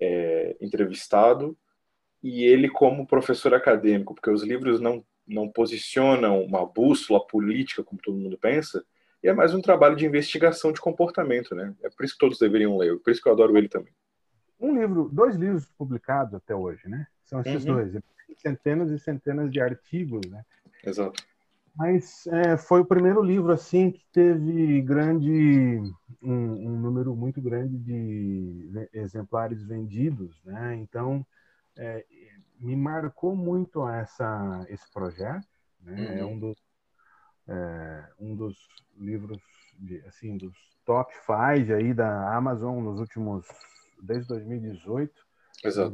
[0.00, 1.56] é, entrevistado
[2.22, 8.00] e ele como professor acadêmico, porque os livros não, não posicionam uma bússola política, como
[8.02, 8.84] todo mundo pensa,
[9.22, 11.74] e é mais um trabalho de investigação de comportamento, né?
[11.82, 13.92] É por isso que todos deveriam ler, por isso que eu adoro ele também.
[14.58, 17.06] Um livro, dois livros publicados até hoje, né?
[17.24, 17.74] São esses uhum.
[17.74, 18.02] dois,
[18.36, 20.44] centenas e centenas de artigos, né?
[20.84, 21.22] Exato.
[21.74, 25.80] Mas é, foi o primeiro livro assim que teve grande
[26.20, 30.76] um, um, número muito grande de exemplares vendidos, né?
[30.76, 31.24] Então
[31.76, 32.04] é,
[32.62, 35.46] me marcou muito essa esse projeto,
[35.80, 36.20] né?
[36.20, 36.30] É uhum.
[36.30, 36.58] É um dos
[37.48, 38.56] é, um dos
[38.96, 39.42] livros
[39.78, 43.46] de, assim dos top 5 aí da Amazon nos últimos
[44.00, 45.12] desde 2018.
[45.64, 45.92] Exato.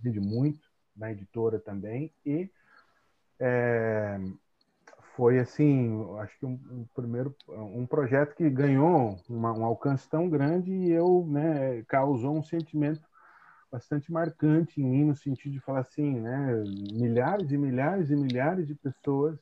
[0.00, 0.60] Vende muito
[0.96, 2.50] na editora também e
[3.38, 4.18] é,
[5.14, 10.28] foi assim, acho que um, um, primeiro um projeto que ganhou uma, um alcance tão
[10.28, 13.02] grande e eu, né, causou um sentimento
[13.70, 18.66] bastante marcante em mim no sentido de falar assim, né, milhares e milhares e milhares
[18.66, 19.38] de pessoas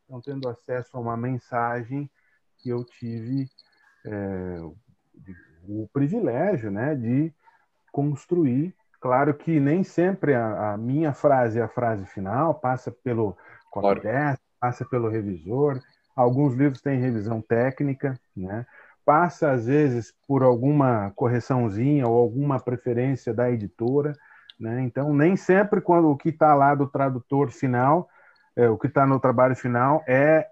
[0.00, 2.10] estão tendo acesso a uma mensagem
[2.58, 3.48] que eu tive
[4.04, 4.60] é,
[5.68, 7.32] o privilégio, né, de
[7.92, 8.74] construir.
[9.00, 13.36] Claro que nem sempre a, a minha frase é a frase final, passa pelo
[13.70, 15.80] copydesk, passa pelo revisor.
[16.14, 18.66] Alguns livros têm revisão técnica, né?
[19.06, 24.12] Passa às vezes por alguma correçãozinha ou alguma preferência da editora,
[24.58, 24.82] né?
[24.82, 28.08] Então nem sempre quando o que está lá do tradutor final,
[28.56, 30.48] é, o que está no trabalho final é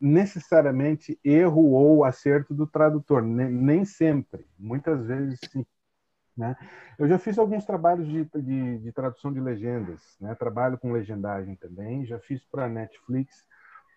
[0.00, 4.46] necessariamente erro ou acerto do tradutor, nem, nem sempre.
[4.58, 5.66] Muitas vezes sim.
[6.34, 6.56] Né?
[6.98, 10.34] Eu já fiz alguns trabalhos de, de, de tradução de legendas, né?
[10.34, 13.44] trabalho com legendagem também, já fiz para Netflix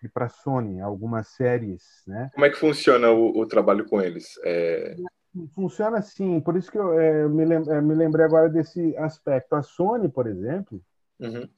[0.06, 2.02] e para Sony algumas séries.
[2.06, 2.30] Né?
[2.34, 4.38] Como é que funciona o, o trabalho com eles?
[4.44, 4.96] É...
[5.54, 9.54] Funciona assim, por isso que eu é, me, lem é, me, lembrei agora desse aspecto.
[9.54, 10.80] A Sony, por exemplo,
[11.18, 11.48] uhum.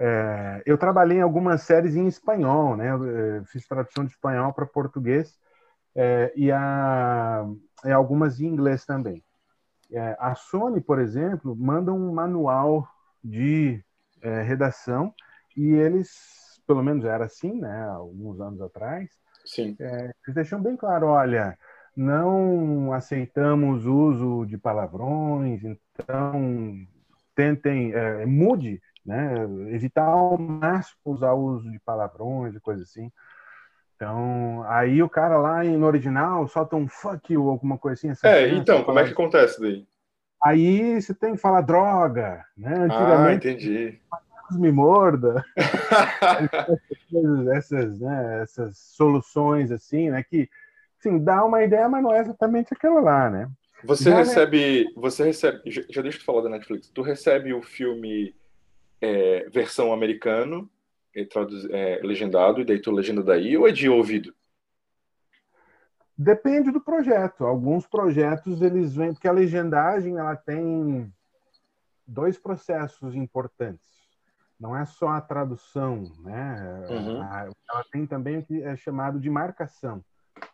[0.00, 2.88] É, eu trabalhei em algumas séries em espanhol, né?
[2.92, 5.36] Eu, fiz tradução de espanhol para português
[5.94, 7.44] é, e, a,
[7.84, 9.24] e algumas em inglês também.
[9.90, 12.86] É, a Sony, por exemplo, manda um manual
[13.24, 13.82] de
[14.22, 15.12] é, redação
[15.56, 16.10] e eles,
[16.68, 19.08] pelo menos era assim, né, alguns anos atrás,
[19.44, 19.74] Sim.
[19.80, 21.58] É, eles deixam bem claro, olha,
[21.96, 26.74] não aceitamos uso de palavrões, então
[27.34, 29.34] tentem, é, mude, né,
[29.70, 33.10] evitar ao máximo usar o uso de palavrões e coisas assim.
[33.96, 38.28] Então, aí o cara lá no original solta um fuck you, alguma coisa assim.
[38.28, 39.86] É, então, como é que acontece daí?
[40.44, 42.74] Aí você tem que falar droga, né?
[42.74, 44.00] Ah, Antigamente, ah, entendi.
[44.52, 45.44] Me morda.
[47.54, 50.22] essas, né, essas soluções assim, né?
[50.22, 50.48] Que,
[50.98, 53.50] assim, dá uma ideia, mas não é exatamente aquela lá, né?
[53.84, 54.16] Você já, né?
[54.18, 54.90] recebe, né?
[54.96, 56.88] você recebe, já deixa eu falar da Netflix.
[56.88, 58.34] Tu recebe o filme
[59.00, 60.68] é, versão americano
[61.14, 64.34] é, traduz, é, legendado, e daí tu legenda daí, ou é de ouvido?
[66.16, 67.44] Depende do projeto.
[67.44, 71.12] Alguns projetos eles vêm porque a legendagem ela tem
[72.06, 73.86] dois processos importantes.
[74.58, 76.86] Não é só a tradução, né?
[76.88, 77.22] Uhum.
[77.22, 80.04] Ela tem também o que é chamado de marcação,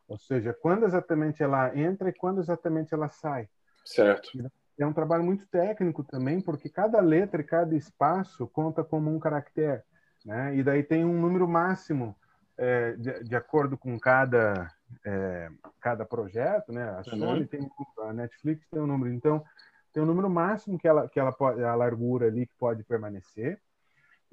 [0.06, 3.48] ou seja, quando exatamente ela entra e quando exatamente ela sai.
[3.84, 4.30] Certo.
[4.78, 9.18] É um trabalho muito técnico também, porque cada letra e cada espaço conta como um
[9.18, 9.82] caractere.
[10.24, 10.56] Né?
[10.56, 12.16] E daí tem um número máximo
[12.56, 14.70] é, de, de, acordo com cada
[15.04, 16.88] é, cada projeto, né?
[16.90, 17.46] A Sony uhum.
[17.46, 19.44] tem a Netflix tem um número, então
[19.92, 23.60] tem um número máximo que ela que ela pode a largura ali que pode permanecer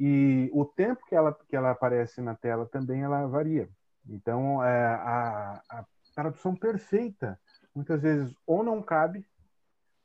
[0.04, 3.70] e o tempo que ela que ela aparece na tela também ela varia.
[4.10, 5.86] Então é, a, a
[6.16, 7.40] tradução perfeita
[7.76, 9.24] muitas vezes ou não cabe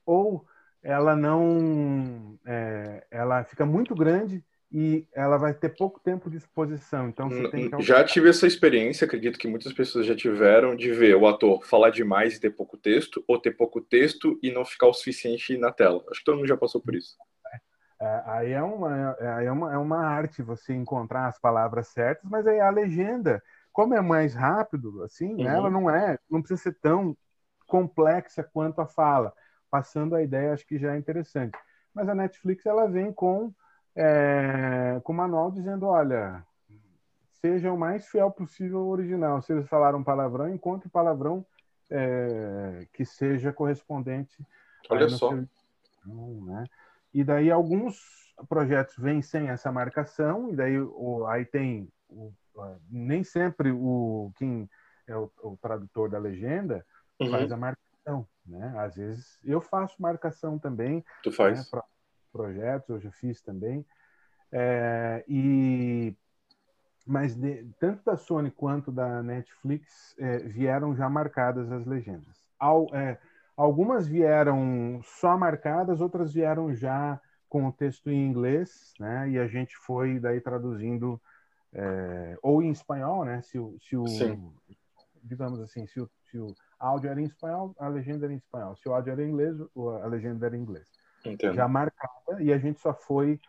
[0.04, 0.44] ou
[0.82, 7.09] ela não é, ela fica muito grande e ela vai ter pouco tempo de exposição.
[7.09, 7.82] Então que...
[7.82, 11.88] Já tive essa experiência, acredito que muitas pessoas já tiveram, de ver o ator falar
[11.88, 15.72] demais e ter pouco texto, ou ter pouco texto e não ficar o suficiente na
[15.72, 16.04] tela.
[16.11, 17.16] Acho que todo mundo já passou por isso.
[18.00, 22.28] É, aí é uma, é, é, uma, é uma arte você encontrar as palavras certas,
[22.30, 25.48] mas aí a legenda, como é mais rápido, assim, uhum.
[25.48, 27.16] ela não é, não precisa ser tão
[27.66, 29.32] complexa quanto a fala.
[29.70, 31.59] Passando a ideia, acho que já é interessante.
[31.92, 33.52] Mas a Netflix ela vem com
[33.96, 36.44] é, com o manual dizendo, olha,
[37.40, 39.40] seja o mais fiel possível ao original.
[39.40, 41.44] Se eles falaram palavrão, encontre palavrão
[41.90, 44.37] é, que seja correspondente.
[44.90, 45.30] Olha só.
[45.30, 45.48] Seu...
[46.06, 46.64] Né?
[47.16, 47.98] E daí alguns
[48.46, 52.31] projetos vêm sem essa marcação, e daí o, aí tem o,
[52.90, 54.68] nem sempre o quem
[55.07, 56.85] é o, o tradutor da legenda
[57.18, 57.31] uhum.
[57.31, 58.74] faz a marcação, né?
[58.76, 61.02] Às vezes eu faço marcação também.
[61.22, 61.61] Tu faz?
[61.61, 61.85] Né, para
[62.31, 63.83] projetos, eu já fiz também.
[64.52, 66.14] É, e
[67.07, 72.46] mas de, tanto da Sony quanto da Netflix é, vieram já marcadas as legendas.
[72.59, 73.18] Al, é,
[73.56, 79.30] algumas vieram só marcadas, outras vieram já com o texto em inglês, né?
[79.30, 81.20] E a gente foi daí traduzindo
[81.72, 83.40] é, ou em espanhol, né?
[83.42, 84.04] Se o, se o
[85.22, 88.76] digamos assim, se o, se o áudio era em espanhol, a legenda era em espanhol.
[88.76, 89.56] Se o áudio era em inglês,
[90.02, 90.86] a legenda era em inglês.
[91.24, 91.54] Entendo.
[91.54, 93.40] Já marcada e a gente só foi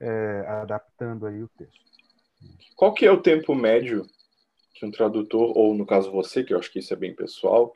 [0.00, 1.84] é, adaptando aí o texto.
[2.76, 4.06] Qual que é o tempo médio
[4.74, 7.74] que um tradutor, ou no caso você, que eu acho que isso é bem pessoal,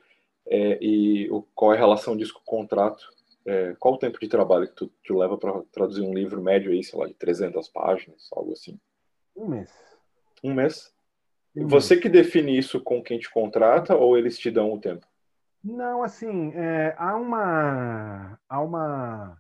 [0.49, 3.05] é, e o, qual é a relação disso com o contrato?
[3.47, 6.73] É, qual o tempo de trabalho que tu, tu leva para traduzir um livro médio
[6.73, 8.79] aí, sei lá, de 300 páginas, algo assim?
[9.37, 9.71] Um mês.
[10.43, 10.93] Um mês?
[11.57, 12.03] Um você mês.
[12.03, 15.07] que define isso com quem te contrata ou eles te dão o tempo?
[15.63, 19.39] Não, assim, é, há uma há uma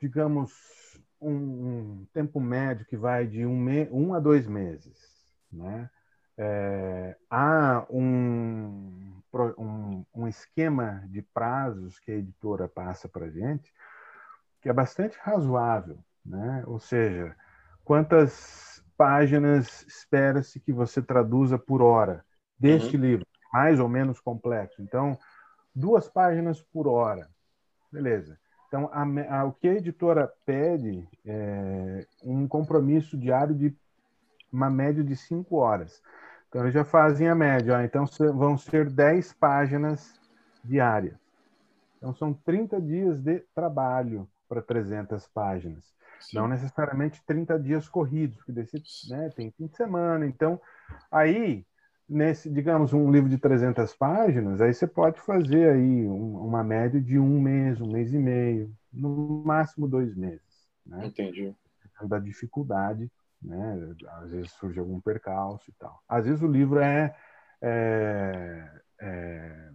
[0.00, 0.52] digamos
[1.20, 4.96] um, um, tempo médio que vai de um, me, um a dois meses.
[5.52, 5.88] Né?
[6.38, 9.22] É, há um,
[9.58, 13.72] um, um, esquema de prazos que a editora passa para a gente
[14.60, 15.98] que é bastante razoável.
[16.24, 16.64] Né?
[16.66, 17.36] Ou seja,
[17.84, 22.24] quantas páginas espera-se que você traduza por hora
[22.58, 23.02] deste uhum.
[23.02, 24.82] livro, mais ou menos complexo.
[24.82, 25.16] Então,
[25.74, 27.28] duas páginas por hora.
[27.92, 28.38] Beleza.
[28.66, 33.76] Então, a, a, o que a editora pede é um compromisso diário de
[34.52, 36.02] uma média de cinco horas.
[36.56, 37.76] Então, eles já fazem a média.
[37.76, 40.18] Ó, então, vão ser 10 páginas
[40.64, 41.14] diárias.
[41.98, 45.84] Então, são 30 dias de trabalho para 300 páginas.
[46.18, 46.38] Sim.
[46.38, 50.26] Não necessariamente 30 dias corridos, porque desse, né, tem fim de semana.
[50.26, 50.58] Então,
[51.12, 51.62] aí
[52.08, 56.98] nesse, digamos, um livro de 300 páginas, aí você pode fazer aí um, uma média
[56.98, 60.66] de um mês, um mês e meio, no máximo dois meses.
[60.86, 61.04] Né?
[61.04, 61.54] Entendi.
[62.08, 63.10] Da dificuldade,
[63.42, 63.94] né?
[64.22, 66.02] Às vezes surge algum percalço e tal.
[66.08, 67.14] Às vezes o livro é,
[67.62, 68.70] é,
[69.00, 69.70] é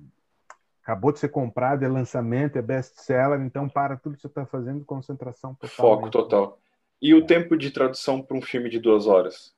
[0.84, 4.84] acabou de ser comprado, é lançamento, é best-seller, então para tudo que você está fazendo,
[4.84, 5.76] concentração total.
[5.76, 6.60] Foco total.
[7.02, 9.56] E o tempo de tradução para um filme de duas horas?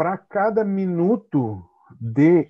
[0.00, 1.62] para cada minuto
[2.00, 2.48] de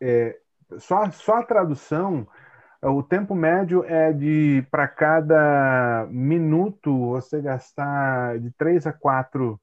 [0.00, 0.38] é,
[0.78, 2.26] só, só a tradução,
[2.82, 9.60] o tempo médio é de para cada minuto você gastar de três a quatro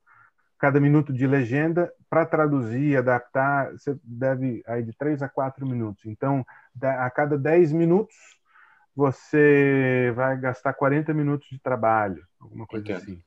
[0.57, 6.05] cada minuto de legenda para traduzir, adaptar, você deve aí de três a quatro minutos.
[6.05, 6.45] Então,
[6.81, 8.15] a cada dez minutos
[8.95, 13.01] você vai gastar 40 minutos de trabalho, alguma coisa Entendo.
[13.01, 13.21] assim.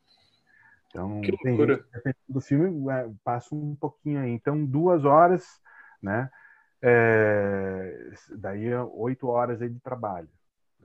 [0.89, 1.59] Então, que tem
[2.29, 4.31] do filme é, passa um pouquinho aí.
[4.31, 5.45] Então, duas horas,
[6.03, 6.31] né?
[6.81, 10.29] É, daí oito horas aí de trabalho.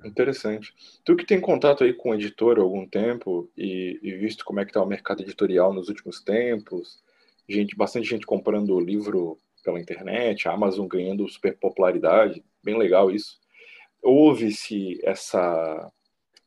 [0.04, 0.74] Interessante.
[1.04, 4.60] Tu que tem contato aí com o editor há algum tempo e, e visto como
[4.60, 7.02] é que está o mercado editorial nos últimos tempos,
[7.48, 13.40] gente, bastante gente comprando livro pela internet, a Amazon ganhando super popularidade, bem legal isso.
[14.02, 15.92] Houve-se essa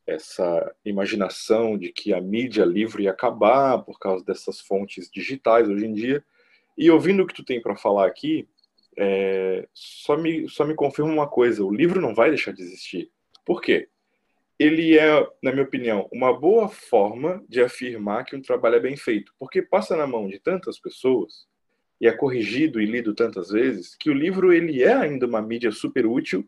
[0.07, 5.85] essa imaginação de que a mídia livre ia acabar por causa dessas fontes digitais hoje
[5.85, 6.23] em dia.
[6.77, 8.47] E ouvindo o que tu tem para falar aqui,
[8.95, 13.11] é, só, me, só me confirma uma coisa: o livro não vai deixar de existir.
[13.47, 13.87] Por quê?
[14.59, 18.97] Ele é, na minha opinião, uma boa forma de afirmar que um trabalho é bem
[18.97, 21.47] feito, porque passa na mão de tantas pessoas
[22.01, 25.71] e é corrigido e lido tantas vezes que o livro ele é ainda uma mídia
[25.71, 26.45] super útil.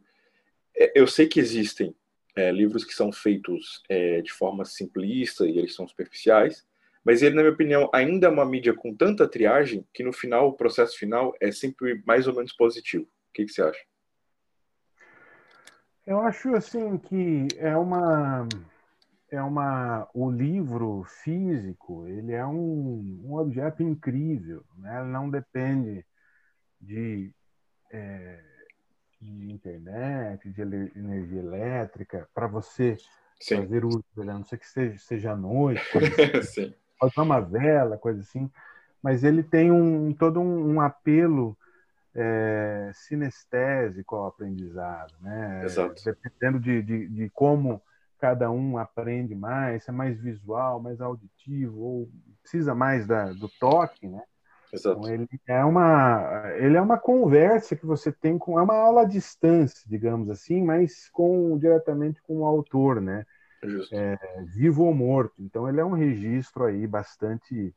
[0.76, 1.96] É, eu sei que existem
[2.36, 6.68] é, livros que são feitos é, de forma simplista e eles são superficiais,
[7.02, 10.50] mas ele, na minha opinião, ainda é uma mídia com tanta triagem que no final,
[10.50, 13.06] o processo final é sempre mais ou menos positivo.
[13.06, 13.80] O que, que você acha?
[16.10, 18.48] Eu acho assim que é uma
[19.30, 25.02] é uma o livro físico ele é um, um objeto incrível, né?
[25.02, 26.04] Ele não depende
[26.82, 27.32] de
[27.92, 28.40] é,
[29.22, 32.98] de internet, de energia elétrica, para você
[33.40, 33.58] Sim.
[33.58, 35.80] fazer uso dele, a não ser que seja, seja à noite,
[36.40, 36.74] assim.
[37.00, 38.50] pode uma vela, coisa assim,
[39.00, 41.56] mas ele tem um, todo um, um apelo
[42.22, 45.64] é, sinestésico ao aprendizado, né?
[45.64, 46.04] Exato.
[46.04, 47.82] Dependendo de, de, de, como
[48.20, 52.10] cada um aprende mais, se é mais visual, mais auditivo, ou
[52.42, 54.22] precisa mais da, do toque, né?
[54.72, 55.00] Exato.
[55.00, 59.02] Então, ele é uma ele é uma conversa que você tem com é uma aula
[59.04, 63.26] à distância, digamos assim, mas com diretamente com o autor, né?
[63.92, 65.36] É, vivo ou morto.
[65.40, 67.74] Então ele é um registro aí bastante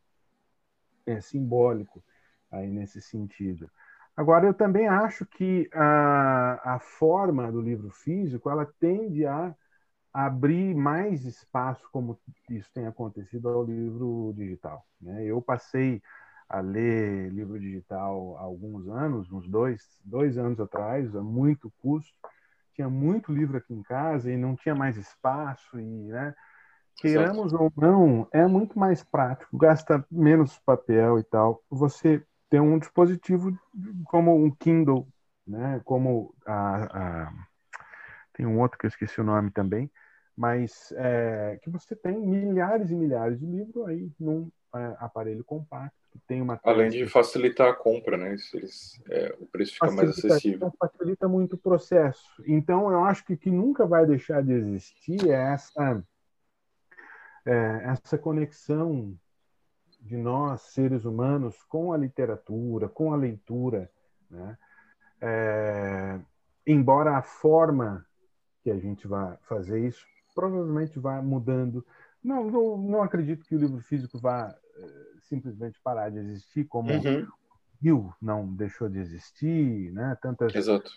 [1.07, 2.03] é, simbólico
[2.51, 3.70] aí nesse sentido.
[4.17, 9.55] Agora, eu também acho que a, a forma do livro físico ela tende a
[10.13, 12.19] abrir mais espaço, como
[12.51, 14.85] isso tem acontecido ao livro digital.
[15.01, 15.25] Né?
[15.25, 16.03] Eu passei
[16.49, 22.13] a ler livro digital há alguns anos, uns dois, dois anos atrás, a muito custo.
[22.75, 26.35] Tinha muito livro aqui em casa e não tinha mais espaço e, né?
[26.97, 31.63] Queiramos ou não, é muito mais prático, gasta menos papel e tal.
[31.71, 33.59] Você ter um dispositivo
[34.05, 35.09] como um Kindle,
[35.46, 35.80] né?
[35.86, 37.32] Como a, a
[38.34, 39.90] tem um outro que eu esqueci o nome também,
[40.36, 45.96] mas é, que você tem milhares e milhares de livros aí num é, aparelho compacto
[46.11, 48.36] que tem uma além de facilitar a compra, né?
[48.53, 50.72] Eles, é, o preço fica facilita, mais acessível.
[50.78, 52.28] Facilita muito o processo.
[52.46, 56.05] Então eu acho que que nunca vai deixar de existir é essa
[57.46, 59.18] é, essa conexão
[60.03, 63.90] de nós seres humanos com a literatura, com a leitura,
[64.30, 64.59] né?
[65.20, 66.18] É,
[66.66, 68.05] embora a forma
[68.62, 71.84] que a gente vai fazer isso provavelmente vai mudando.
[72.22, 76.92] Não, não, não acredito que o livro físico vá uh, simplesmente parar de existir, como
[76.92, 77.26] uhum.
[77.80, 80.16] Rio não deixou de existir, né?
[80.20, 80.90] Tantas Exato.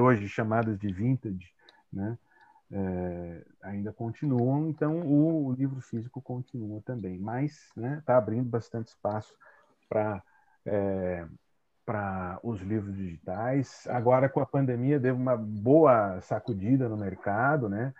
[0.00, 1.52] hoje chamadas de vintage,
[1.92, 2.18] né?
[2.70, 8.48] É, ainda continuam, então o, o, livro físico continua também, mas está né, tá abrindo
[8.48, 9.32] bastante espaço
[9.88, 10.20] para
[10.64, 11.24] é,
[11.86, 13.86] para os livros digitais.
[13.86, 17.94] Agora, com a pandemia, deu uma boa sacudida no mercado, né?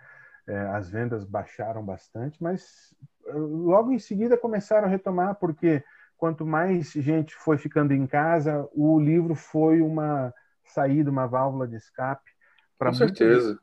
[0.45, 2.93] É, as vendas baixaram bastante, mas
[3.27, 5.83] eh, logo em seguida começaram a retomar, porque
[6.17, 10.33] quanto mais gente foi ficando em casa, o livro foi uma
[10.65, 12.31] saída, uma válvula de escape.
[12.79, 13.59] Com certeza.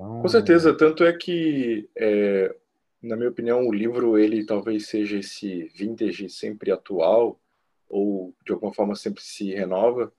[0.00, 2.54] Então, Com certeza, tanto é que, é,
[3.02, 7.38] na minha opinião, o livro ele talvez seja esse vintage sempre atual,
[7.86, 10.10] ou de alguma forma sempre se renova.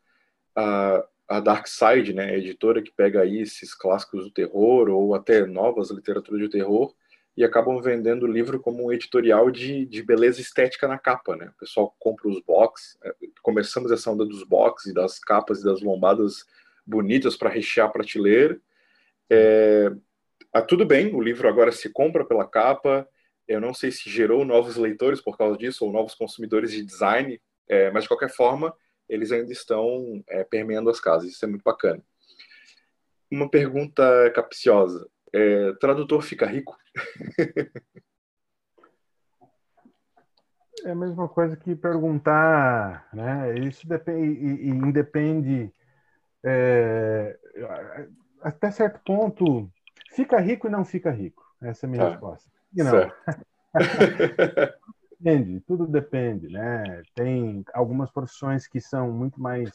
[0.55, 5.15] A, a Dark Side, né, a editora que pega aí esses clássicos do terror ou
[5.15, 6.93] até novas literaturas de terror
[7.35, 11.49] e acabam vendendo o livro como um editorial de, de beleza estética na capa, né?
[11.55, 15.63] O pessoal compra os box, é, começamos essa onda dos box e das capas e
[15.63, 16.45] das lombadas
[16.85, 18.59] bonitas para rechear a prateleira.
[19.33, 19.89] É,
[20.53, 23.07] ah, tudo bem, o livro agora se compra pela capa.
[23.47, 27.41] Eu não sei se gerou novos leitores por causa disso ou novos consumidores de design,
[27.69, 28.75] é, mas de qualquer forma
[29.07, 31.29] eles ainda estão é, permeando as casas.
[31.31, 32.03] Isso é muito bacana.
[33.31, 34.03] Uma pergunta
[34.35, 36.77] capciosa: é, tradutor fica rico?
[40.83, 43.57] é a mesma coisa que perguntar, né?
[43.59, 45.71] Isso depende, independe
[46.43, 47.37] é,
[48.41, 49.69] até certo ponto.
[50.11, 51.43] Fica rico e não fica rico.
[51.61, 52.49] Essa é a minha ah, resposta.
[52.75, 53.11] E não.
[55.21, 57.03] depende, tudo depende, né?
[57.13, 59.71] Tem algumas profissões que são muito mais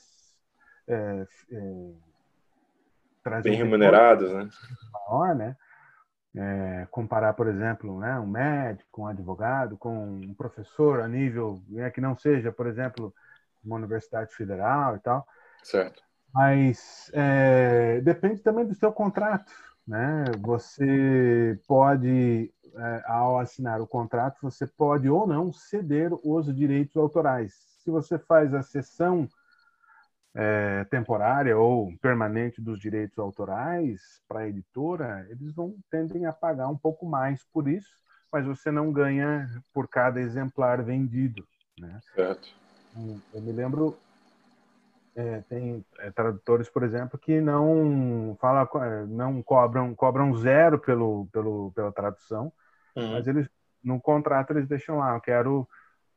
[0.88, 4.48] é, é, bem remuneradas, né?
[4.92, 5.56] Maior, né?
[6.34, 11.90] É, comparar, por exemplo, né, um médico, um advogado, com um professor a nível né,
[11.90, 13.14] que não seja, por exemplo,
[13.64, 15.26] uma universidade federal e tal.
[15.62, 16.02] Certo.
[16.34, 19.52] Mas é, depende também do seu contrato,
[19.86, 20.24] né?
[20.40, 27.54] Você pode é, ao assinar o contrato, você pode ou não ceder os direitos autorais.
[27.82, 29.28] Se você faz a cessão
[30.34, 36.68] é, temporária ou permanente dos direitos autorais para a editora, eles vão tendem a pagar
[36.68, 37.88] um pouco mais por isso,
[38.30, 41.46] mas você não ganha por cada exemplar vendido.
[41.78, 41.98] Né?
[42.14, 42.48] Certo.
[43.32, 43.96] Eu me lembro
[45.16, 48.68] é, tem é, tradutores, por exemplo, que não fala,
[49.08, 52.52] não cobram cobram zero pelo, pelo pela tradução,
[52.96, 53.10] Uhum.
[53.12, 53.48] Mas eles,
[53.84, 55.68] no contrato, eles deixam lá, eu quero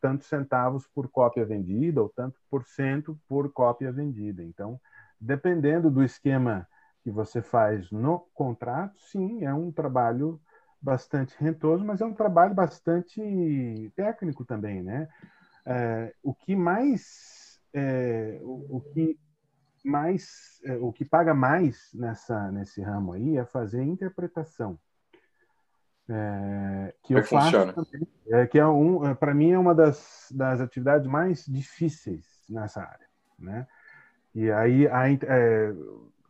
[0.02, 4.44] tantos centavos por cópia vendida ou tanto por cento por cópia vendida.
[4.44, 4.80] Então,
[5.20, 6.68] dependendo do esquema
[7.04, 10.42] que você faz no contrato, sim, é um trabalho
[10.82, 13.22] bastante rentoso, mas é um trabalho bastante
[13.96, 15.10] técnico também, né?
[15.66, 19.20] É, o que mais é, o, o, que
[19.84, 24.80] mais é, o que paga mais nessa nesse ramo aí é fazer interpretação.
[26.12, 30.28] É, que eu faço também, é, que é um é, para mim é uma das,
[30.32, 33.10] das atividades mais difíceis nessa área
[33.42, 33.68] né?
[34.34, 35.74] E aí a, é,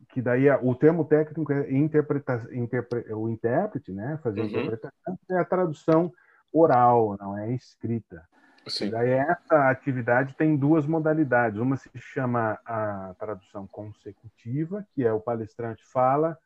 [0.09, 4.19] que daí o termo técnico é interpretação interpre, o intérprete né?
[4.23, 4.47] Fazer uhum.
[4.47, 6.11] interpretação é a tradução
[6.51, 8.27] oral não é escrita
[8.67, 8.87] Sim.
[8.87, 15.11] E daí essa atividade tem duas modalidades uma se chama a tradução consecutiva que é
[15.11, 16.37] o palestrante fala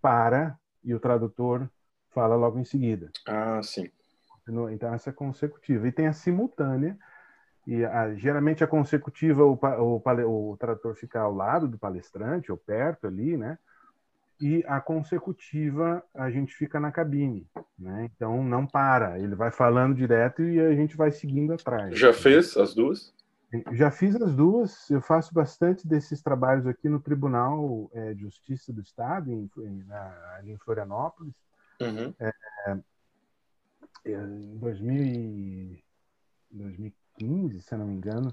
[0.00, 1.68] para e o tradutor
[2.10, 3.10] fala logo em seguida.
[3.26, 3.90] Ah, sim.
[4.46, 5.88] Então, essa é consecutiva.
[5.88, 6.98] E tem a simultânea,
[7.66, 12.58] E a, geralmente a consecutiva, o, o, o tradutor fica ao lado do palestrante, ou
[12.58, 13.58] perto ali, né?
[14.44, 18.10] E a consecutiva a gente fica na cabine, né?
[18.14, 21.98] Então não para, ele vai falando direto e a gente vai seguindo atrás.
[21.98, 23.14] Já fez as duas?
[23.72, 24.90] Já fiz as duas.
[24.90, 29.82] Eu faço bastante desses trabalhos aqui no Tribunal é, de Justiça do Estado, em, em,
[29.84, 31.36] na, ali em Florianópolis.
[31.80, 32.12] Uhum.
[32.20, 32.32] É,
[34.04, 35.82] é em 2000
[36.50, 38.30] 2015, se não me engano,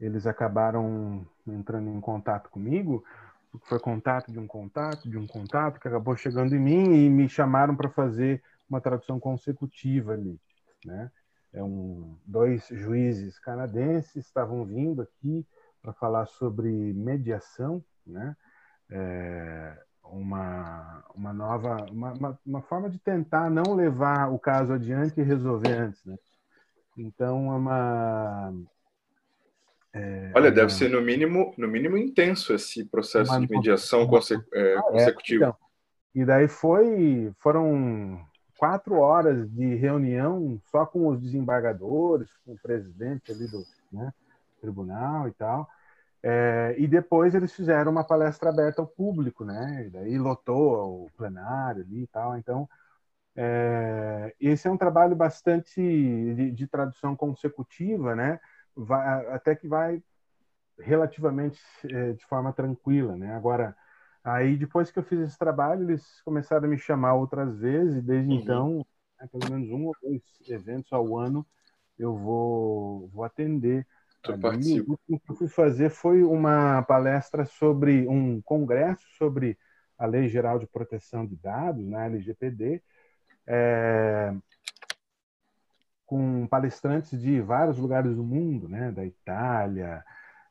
[0.00, 3.04] eles acabaram entrando em contato comigo.
[3.64, 7.28] Foi contato de um contato, de um contato, que acabou chegando em mim e me
[7.28, 10.38] chamaram para fazer uma tradução consecutiva ali,
[10.84, 11.10] né?
[11.52, 15.46] É um, dois juízes canadenses estavam vindo aqui
[15.80, 18.36] para falar sobre mediação, né?
[18.90, 25.20] É, uma, uma nova uma, uma, uma, forma de tentar não levar o caso adiante
[25.20, 26.16] e resolver antes, né?
[26.96, 28.52] Então é uma
[29.98, 34.76] é, Olha, deve ser no mínimo no mínimo intenso esse processo de mediação conse é,
[34.76, 35.44] ah, é, consecutivo.
[35.44, 35.56] Então,
[36.14, 38.20] e daí foi foram
[38.56, 44.12] quatro horas de reunião só com os desembargadores, com o presidente ali do né,
[44.60, 45.68] tribunal e tal.
[46.22, 49.84] É, e depois eles fizeram uma palestra aberta ao público, né?
[49.86, 52.36] E daí lotou o plenário ali e tal.
[52.36, 52.68] Então,
[53.36, 58.40] é, esse é um trabalho bastante de, de tradução consecutiva, né?
[58.78, 60.02] Vai, até que vai
[60.78, 63.34] relativamente é, de forma tranquila, né?
[63.34, 63.76] Agora,
[64.28, 68.02] Aí, depois que eu fiz esse trabalho, eles começaram a me chamar outras vezes, e
[68.02, 68.38] desde uhum.
[68.38, 68.86] então,
[69.18, 71.46] né, pelo menos um ou dois eventos ao ano,
[71.98, 73.86] eu vou, vou atender.
[74.24, 79.56] Ali, o que eu fui fazer foi uma palestra sobre um congresso sobre
[79.96, 82.82] a Lei Geral de Proteção de Dados, na né, LGPD,
[83.46, 84.34] é,
[86.08, 90.02] com palestrantes de vários lugares do mundo, né, da Itália,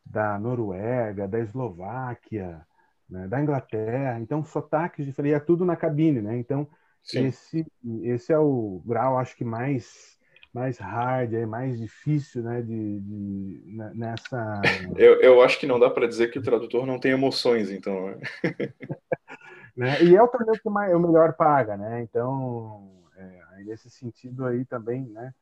[0.06, 2.62] da Noruega, da Eslováquia,
[3.10, 6.38] né, da Inglaterra, então sotaques diferentes, é tudo na cabine, né?
[6.38, 6.68] Então
[7.12, 7.66] esse
[8.04, 10.16] esse é o grau, acho que mais
[10.54, 12.62] mais hard, é mais difícil, né?
[12.62, 13.62] De, de
[13.96, 14.62] nessa.
[14.96, 18.08] Eu, eu acho que não dá para dizer que o tradutor não tem emoções, então.
[18.08, 18.18] Né?
[19.76, 20.04] né?
[20.04, 22.02] E é o torneio que mais, o melhor paga, né?
[22.02, 25.34] Então, é, nesse sentido aí também, né?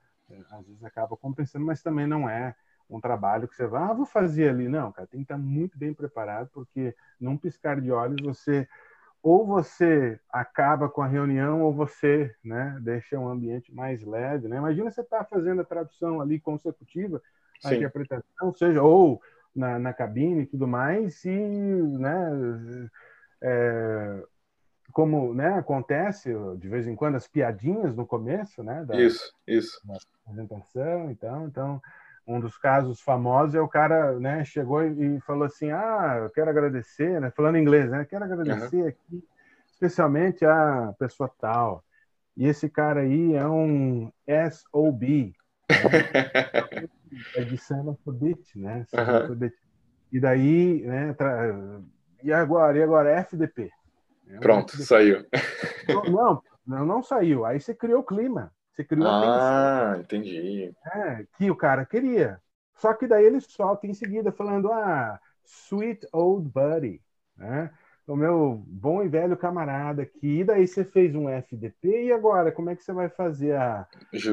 [0.52, 2.56] Às vezes acaba compensando, mas também não é
[2.90, 4.68] um trabalho que você vai, ah, vou fazer ali.
[4.68, 8.68] Não, cara, tem que estar muito bem preparado, porque num piscar de olhos você
[9.22, 14.48] ou você acaba com a reunião ou você né, deixa um ambiente mais leve.
[14.48, 14.58] Né?
[14.58, 17.20] Imagina você estar tá fazendo a tradução ali consecutiva,
[17.64, 17.78] a Sim.
[17.78, 19.20] interpretação, seja ou
[19.56, 22.90] na, na cabine e tudo mais, e né,
[23.42, 24.24] é,
[24.96, 29.86] como né, acontece de vez em quando as piadinhas no começo né, da, isso, isso.
[29.86, 31.82] da apresentação, então, então
[32.26, 36.50] um dos casos famosos é o cara, né, chegou e falou assim, ah, eu quero
[36.50, 38.88] agradecer, né, falando inglês, né, quero agradecer uhum.
[38.88, 39.28] aqui,
[39.70, 41.84] especialmente a pessoa tal.
[42.38, 44.10] E esse cara aí é um
[44.50, 45.36] SOB,
[45.70, 45.76] né?
[47.36, 49.52] é de Son of a Bitch, né, uhum.
[50.10, 51.54] E daí, né, tra...
[52.24, 53.70] e agora, e agora FDP.
[54.28, 54.88] É Pronto, FDP.
[54.88, 55.26] saiu.
[56.10, 57.46] Não, não, não saiu.
[57.46, 58.52] Aí você criou o clima.
[58.74, 60.74] Você criou ah, a entendi.
[60.94, 62.42] É, que o cara queria.
[62.76, 67.02] Só que daí ele solta em seguida falando, ah, sweet old buddy,
[67.38, 67.72] né?
[68.06, 70.40] O meu bom e velho camarada aqui.
[70.40, 73.88] E daí você fez um FDP e agora como é que você vai fazer a,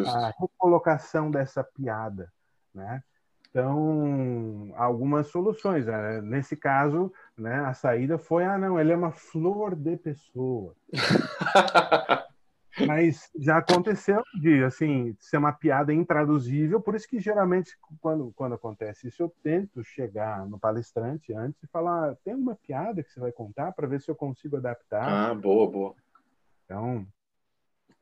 [0.07, 2.31] a recolocação dessa piada,
[2.75, 3.03] né?
[3.49, 5.87] Então, algumas soluções.
[5.87, 6.21] Né?
[6.23, 10.75] Nesse caso, né, a saída foi: ah, não, ele é uma flor de pessoa.
[12.87, 18.55] Mas já aconteceu de, assim, ser uma piada intraduzível, por isso que geralmente, quando, quando
[18.55, 23.21] acontece isso, eu tento chegar no palestrante antes e falar: tem uma piada que você
[23.21, 25.31] vai contar para ver se eu consigo adaptar.
[25.31, 25.95] Ah, boa, boa.
[26.65, 27.07] Então,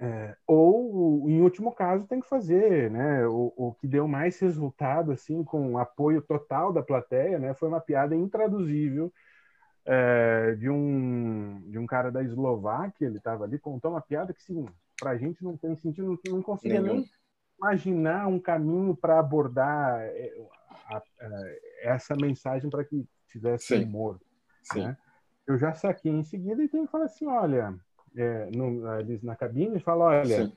[0.03, 3.27] é, ou, em último caso, tem que fazer, né?
[3.27, 7.53] O, o que deu mais resultado, assim, com apoio total da plateia, né?
[7.53, 9.13] Foi uma piada intraduzível
[9.85, 14.43] é, de, um, de um cara da Eslováquia, ele estava ali, contou uma piada que,
[14.43, 14.67] sim,
[14.99, 17.05] para a gente não tem sentido, não, não conseguia nem
[17.59, 20.33] imaginar um caminho para abordar é,
[20.87, 21.03] a, a,
[21.83, 23.85] essa mensagem para que tivesse sim.
[23.85, 24.19] humor.
[24.63, 24.85] Sim.
[24.85, 24.97] Né?
[25.47, 27.75] Eu já saquei em seguida e tenho que falar assim, olha,
[28.17, 30.53] é, no, eles na cabine fala, olha, sim.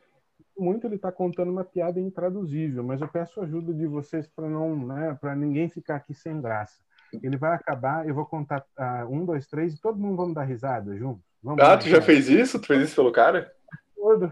[0.57, 4.75] muito ele está contando uma piada intraduzível, mas eu peço ajuda de vocês para não,
[4.87, 6.81] né, para ninguém ficar aqui sem graça
[7.21, 10.43] ele vai acabar, eu vou contar uh, um, dois, três, e todo mundo vamos dar
[10.43, 11.21] risada junto.
[11.43, 12.59] Vamos ah, tu já fez isso?
[12.59, 13.51] Tu fez isso pelo cara?
[13.95, 14.31] Todo.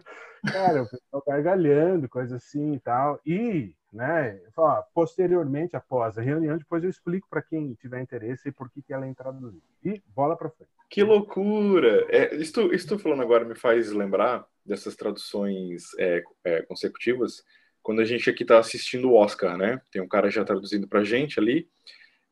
[0.52, 3.20] Cara, o pessoal gargalhando, coisa assim e tal.
[3.26, 4.40] E né?
[4.56, 8.82] Ó, posteriormente, após a reunião, depois eu explico para quem tiver interesse e por que,
[8.82, 9.62] que ela é introduzida.
[9.84, 10.72] E bola para frente.
[10.92, 12.06] Que loucura!
[12.10, 17.46] É, estou, estou falando agora me faz lembrar dessas traduções é, é, consecutivas,
[17.82, 19.82] quando a gente aqui está assistindo o Oscar, né?
[19.90, 21.66] Tem um cara já traduzindo para gente ali,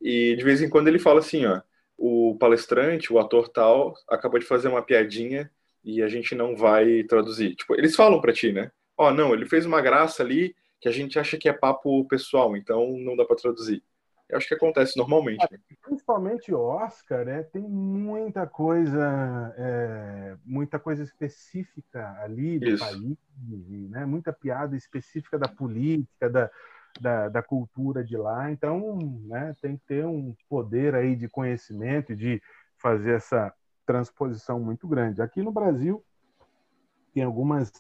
[0.02, 1.62] e de vez em quando ele fala assim, ó,
[1.98, 5.50] o palestrante, o ator tal, acabou de fazer uma piadinha
[5.82, 7.56] e a gente não vai traduzir.
[7.56, 8.72] Tipo, eles falam para ti, né?
[8.98, 12.06] Ó, oh, não, ele fez uma graça ali que a gente acha que é papo
[12.10, 13.82] pessoal, então não dá para traduzir.
[14.30, 15.46] Eu acho que acontece normalmente.
[15.52, 15.60] Né?
[15.82, 17.42] Principalmente Oscar, né?
[17.44, 22.86] Tem muita coisa, é, muita coisa específica ali do Isso.
[22.86, 23.18] país,
[23.90, 24.06] né?
[24.06, 26.52] Muita piada específica da política, da,
[27.00, 28.52] da, da cultura de lá.
[28.52, 32.42] Então, né, tem que ter um poder aí de conhecimento de
[32.78, 33.54] fazer essa
[33.86, 35.22] transposição muito grande.
[35.22, 36.04] Aqui no Brasil,
[37.14, 37.72] tem algumas.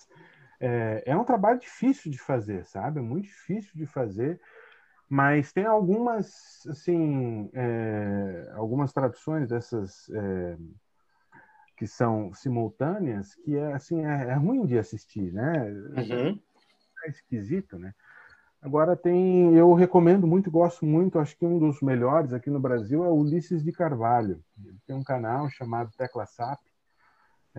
[0.60, 3.00] É, é um trabalho difícil de fazer, sabe?
[3.00, 4.42] É muito difícil de fazer,
[5.10, 10.58] mas tem algumas, assim, é, algumas traduções dessas é,
[11.76, 15.64] que são simultâneas que é assim é, é ruim de assistir, né?
[15.98, 16.40] Uhum.
[17.06, 17.94] É esquisito, né?
[18.62, 23.06] Agora tem, eu recomendo muito, gosto muito, acho que um dos melhores aqui no Brasil
[23.06, 24.44] é o Ulisses de Carvalho.
[24.64, 26.60] Ele tem um canal chamado Tecla SAP.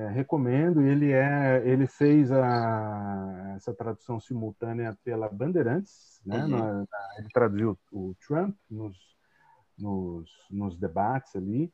[0.00, 0.80] É, recomendo.
[0.80, 6.42] Ele é, ele fez a, essa tradução simultânea pela Bandeirantes, né?
[6.44, 6.48] Uhum.
[6.48, 6.86] Na, na,
[7.18, 8.96] ele traduziu o Trump nos,
[9.78, 11.70] nos, nos debates ali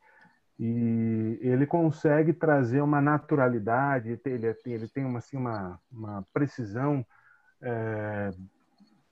[0.58, 7.06] e ele consegue trazer uma naturalidade, ele, ele tem uma, assim, uma, uma precisão
[7.62, 8.30] é,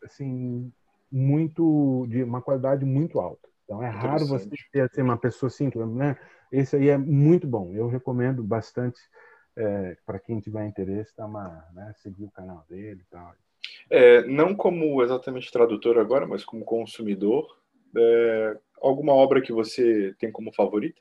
[0.02, 0.72] assim
[1.12, 3.48] muito de uma qualidade muito alta.
[3.64, 6.16] Então é raro você ter assim, uma pessoa assim, né?
[6.52, 7.72] Esse aí é muito bom.
[7.72, 9.00] Eu recomendo bastante
[9.56, 13.32] é, para quem tiver interesse, dar uma, né, seguir o canal dele e tal.
[13.90, 17.58] É, não como exatamente tradutor agora, mas como consumidor,
[17.96, 21.00] é, alguma obra que você tem como favorita?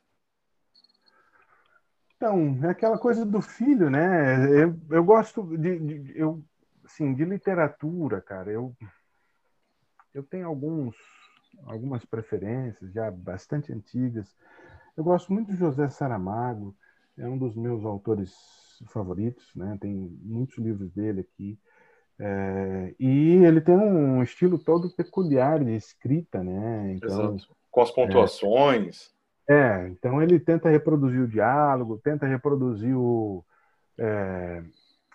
[2.16, 4.64] Então, é aquela coisa do filho, né?
[4.64, 6.42] Eu, eu gosto de, de, eu,
[6.86, 8.50] assim, de literatura, cara.
[8.50, 8.74] Eu
[10.14, 10.96] eu tenho alguns,
[11.66, 14.36] algumas preferências já bastante antigas.
[14.96, 16.76] Eu gosto muito de José Saramago,
[17.18, 18.34] é um dos meus autores
[18.88, 19.78] favoritos, né?
[19.80, 21.58] Tem muitos livros dele aqui.
[22.20, 26.94] É, e ele tem um estilo todo peculiar de escrita, né?
[26.94, 27.56] Então, Exato.
[27.72, 29.12] Com as pontuações.
[29.48, 33.44] É, é, então ele tenta reproduzir o diálogo, tenta reproduzir o.
[33.98, 34.64] É,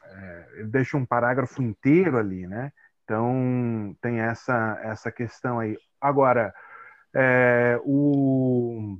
[0.04, 2.72] é, ele deixa um parágrafo inteiro ali, né?
[3.04, 5.78] Então, tem essa, essa questão aí.
[6.00, 6.54] Agora,
[7.14, 8.98] é, o,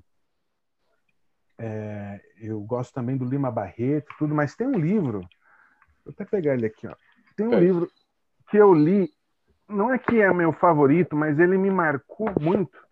[1.59, 5.21] é, eu gosto também do Lima Barreto, tudo, mas tem um livro,
[6.05, 6.95] vou até pegar ele aqui, ó.
[7.37, 7.61] Tem um é.
[7.61, 7.91] livro
[8.51, 9.13] que eu li,
[9.69, 12.87] não é que é meu favorito, mas ele me marcou muito.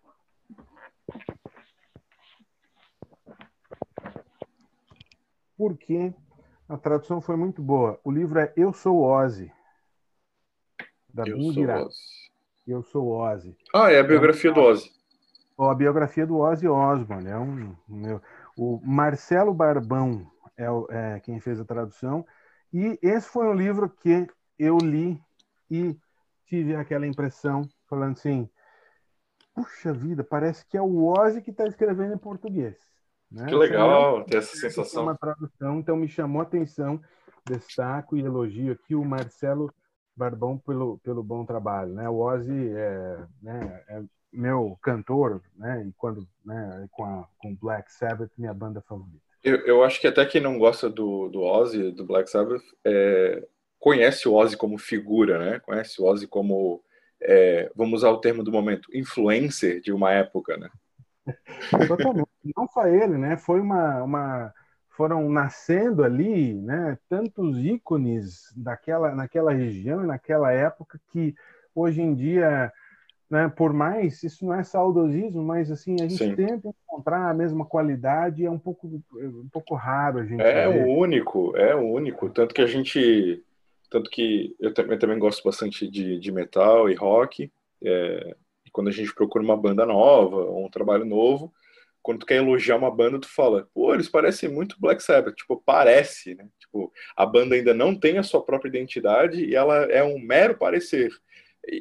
[5.57, 6.13] Porque
[6.69, 7.99] a tradução foi muito boa.
[8.03, 9.51] O livro é Eu Sou Ozzy
[11.17, 11.89] da Eu
[12.67, 13.55] Eu sou Ozzy.
[13.73, 14.55] Ah, é a biografia é um...
[14.55, 14.91] do Ozzy.
[15.57, 17.29] A biografia do Ozzy Osbourne.
[17.29, 18.21] É um, meu...
[18.57, 22.25] O Marcelo Barbão é, é quem fez a tradução.
[22.73, 24.27] E esse foi um livro que
[24.59, 25.19] eu li
[25.71, 25.95] e
[26.45, 28.49] tive aquela impressão, falando assim,
[29.55, 32.75] puxa vida, parece que é o Ozzy que está escrevendo em português.
[33.31, 33.45] Né?
[33.45, 35.03] Que legal ter essa sensação.
[35.03, 36.99] Uma tradução, então me chamou a atenção,
[37.45, 39.73] destaco e elogio aqui o Marcelo
[40.17, 42.09] Barbão pelo, pelo bom trabalho, né?
[42.09, 44.01] O Ozzy é, né, é
[44.33, 45.85] meu cantor, né?
[45.87, 49.21] E quando, né, com a com Black Sabbath, minha banda favorita.
[49.43, 53.47] Eu, eu acho que até quem não gosta do, do Ozzy, do Black Sabbath, é,
[53.79, 55.59] conhece o Ozzy como figura, né?
[55.59, 56.83] Conhece o Ozzy como,
[57.21, 60.69] é, vamos usar o termo do momento, influencer de uma época, né?
[61.87, 62.27] Totalmente.
[62.55, 63.37] Não só ele, né?
[63.37, 64.53] Foi uma, uma
[64.97, 71.35] foram nascendo ali, né, tantos ícones daquela, naquela região e naquela época que
[71.75, 72.73] hoje em dia,
[73.29, 76.35] né, por mais isso não é saudosismo, mas assim a gente Sim.
[76.35, 80.41] tenta encontrar a mesma qualidade, é um pouco um pouco raro a gente.
[80.41, 80.83] É ver.
[80.83, 83.43] o único, é o único, tanto que a gente,
[83.91, 87.51] tanto que eu também, também gosto bastante de, de metal e rock.
[87.83, 88.35] É,
[88.65, 91.53] e quando a gente procura uma banda nova, ou um trabalho novo,
[92.07, 95.35] quando tu quer elogiar uma banda, tu fala, pô, eles parecem muito Black Sabbath.
[95.35, 96.47] Tipo, parece, né?
[96.57, 100.57] Tipo, a banda ainda não tem a sua própria identidade e ela é um mero
[100.57, 101.11] parecer.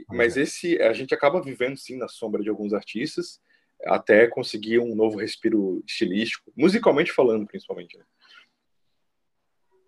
[0.09, 3.41] Mas esse, a gente acaba vivendo, sim, na sombra de alguns artistas,
[3.85, 7.97] até conseguir um novo respiro estilístico, musicalmente falando, principalmente.
[7.97, 8.05] Né?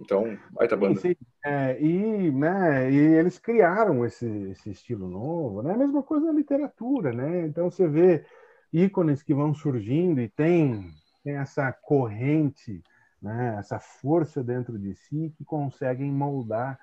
[0.01, 1.01] Então, vai tá banda.
[1.01, 1.27] Sim, sim.
[1.45, 5.73] É, e, né, e eles criaram esse, esse estilo novo, né?
[5.75, 7.45] A mesma coisa na literatura, né?
[7.45, 8.25] Então você vê
[8.73, 10.91] ícones que vão surgindo e tem,
[11.25, 12.83] tem essa corrente,
[13.21, 13.57] né?
[13.59, 16.79] essa força dentro de si que conseguem moldar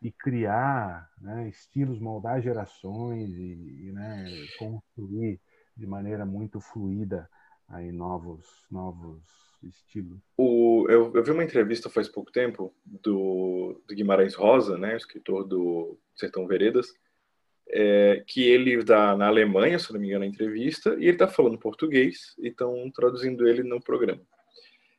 [0.00, 1.48] e criar né?
[1.48, 4.26] estilos, moldar gerações e, e né?
[4.58, 5.40] construir
[5.76, 7.28] de maneira muito fluida
[7.68, 9.22] aí novos novos
[9.62, 10.20] estilos.
[10.36, 15.44] O, eu, eu vi uma entrevista faz pouco tempo do, do Guimarães Rosa, né, escritor
[15.44, 16.92] do Sertão Veredas,
[17.68, 21.28] é, que ele está na Alemanha, se não me engano, na entrevista, e ele está
[21.28, 24.22] falando português e estão traduzindo ele no programa.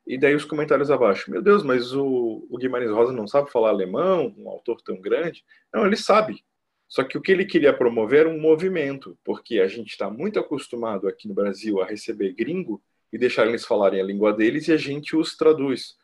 [0.06, 3.70] E daí os comentários abaixo, meu Deus, mas o, o Guimarães Rosa não sabe falar
[3.70, 5.44] alemão, um autor tão grande?
[5.74, 6.44] Não, ele sabe.
[6.90, 10.40] Só que o que ele queria promover era um movimento, porque a gente está muito
[10.40, 14.74] acostumado aqui no Brasil a receber gringo e deixar eles falarem a língua deles e
[14.74, 15.96] a gente os traduz.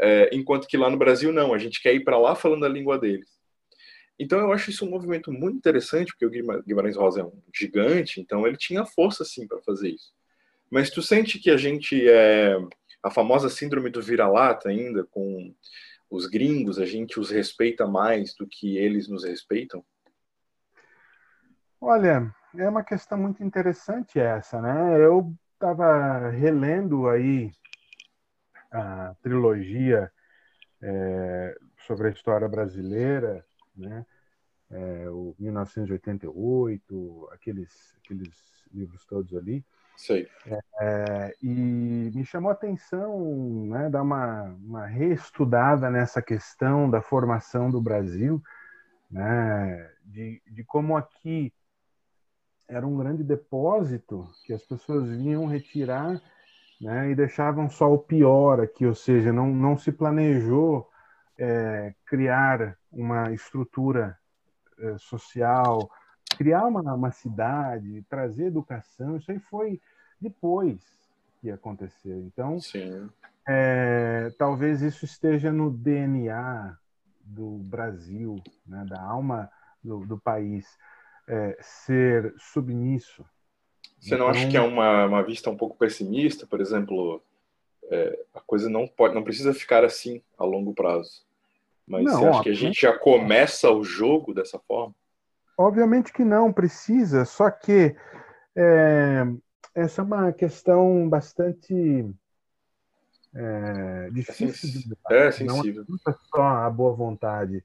[0.00, 2.68] É, enquanto que lá no Brasil não, a gente quer ir para lá falando a
[2.68, 3.33] língua deles.
[4.18, 8.20] Então eu acho isso um movimento muito interessante, porque o Guimarães Rosa é um gigante,
[8.20, 10.12] então ele tinha força sim para fazer isso.
[10.70, 12.56] Mas tu sente que a gente é
[13.02, 15.54] a famosa síndrome do vira-lata ainda com
[16.10, 19.84] os gringos, a gente os respeita mais do que eles nos respeitam?
[21.80, 24.96] Olha, é uma questão muito interessante essa, né?
[25.04, 27.50] Eu estava relendo aí
[28.70, 30.10] a trilogia
[30.82, 31.56] é,
[31.86, 33.44] sobre a história brasileira
[33.76, 34.06] né?
[34.70, 38.34] É, o 1988, aqueles, aqueles
[38.72, 39.64] livros todos ali.
[39.96, 40.28] Sei.
[40.80, 47.70] É, e me chamou a atenção né, dar uma, uma reestudada nessa questão da formação
[47.70, 48.42] do Brasil,
[49.10, 51.52] né, de, de como aqui
[52.66, 56.20] era um grande depósito que as pessoas vinham retirar
[56.80, 60.90] né, e deixavam só o pior aqui, ou seja, não, não se planejou
[61.38, 64.18] é, criar uma estrutura
[64.78, 65.90] é, social,
[66.36, 69.80] criar uma, uma cidade, trazer educação, isso aí foi
[70.20, 70.80] depois
[71.40, 72.18] que aconteceu.
[72.20, 72.58] Então,
[73.46, 76.76] é, talvez isso esteja no DNA
[77.20, 79.50] do Brasil, né, da alma
[79.82, 80.66] do, do país,
[81.26, 83.24] é, ser submisso.
[83.98, 87.22] Você não então, acha que é uma, uma vista um pouco pessimista, por exemplo?
[87.90, 91.23] é, a coisa não pode, não precisa ficar assim a longo prazo.
[91.86, 94.94] Mas não, você acha que a gente já começa o jogo dessa forma?
[95.56, 97.94] Obviamente que não precisa, só que
[98.56, 99.24] é,
[99.74, 101.74] essa é uma questão bastante
[103.34, 105.12] é, difícil de lidar.
[105.12, 105.84] É sensível.
[105.88, 107.62] Não é só a boa vontade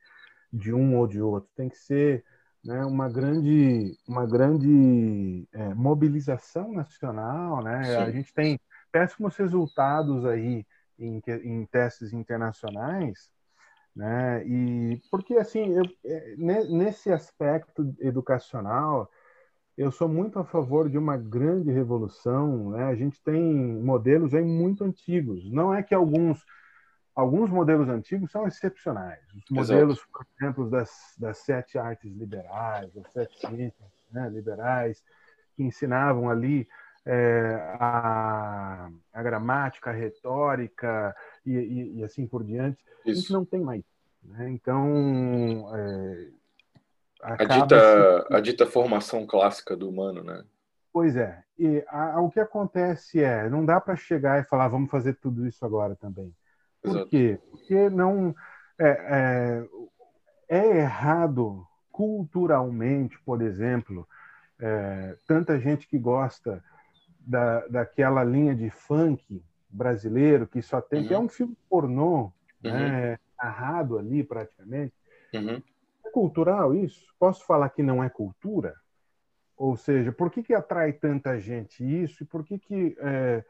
[0.52, 2.24] de um ou de outro, tem que ser
[2.64, 7.64] né, uma grande, uma grande é, mobilização nacional.
[7.64, 7.96] Né?
[7.98, 8.60] A gente tem
[8.92, 10.66] péssimos resultados aí
[10.98, 13.30] em, em testes internacionais,
[14.00, 14.48] né?
[14.48, 19.12] E porque assim, eu, é, nesse aspecto educacional,
[19.78, 22.70] eu sou muito a favor de uma grande revolução.
[22.70, 22.86] Né?
[22.86, 25.52] A gente tem modelos aí muito antigos.
[25.52, 26.46] Não é que alguns
[27.14, 29.20] alguns modelos antigos são excepcionais.
[29.36, 30.10] Os modelos, Exato.
[30.14, 35.04] por exemplo, das, das sete artes liberais, das sete ciências né, liberais,
[35.58, 36.66] que ensinavam ali
[37.12, 43.10] é, a, a, gramática, a retórica e, e, e assim por diante, Isso.
[43.10, 43.84] a gente não tem mais.
[44.24, 44.52] Né?
[44.52, 46.28] Então, é,
[47.24, 50.44] a, dita, a dita formação clássica do humano, né?
[50.94, 51.44] Pois é.
[51.58, 55.48] E a, o que acontece é, não dá para chegar e falar, vamos fazer tudo
[55.48, 56.32] isso agora também.
[56.80, 57.08] Por Exato.
[57.08, 57.40] quê?
[57.50, 58.36] Porque não
[58.78, 59.66] é,
[60.48, 64.08] é, é errado culturalmente, por exemplo,
[64.60, 66.64] é, tanta gente que gosta
[67.30, 71.08] da, daquela linha de funk brasileiro que só tem, uhum.
[71.08, 71.26] que é uhum.
[71.26, 72.32] um filme pornô, uhum.
[72.64, 74.94] né, narrado ali praticamente.
[75.34, 75.62] Uhum.
[76.04, 77.06] É cultural isso?
[77.20, 78.74] Posso falar que não é cultura?
[79.56, 83.44] Ou seja, por que, que atrai tanta gente isso e por que que está é,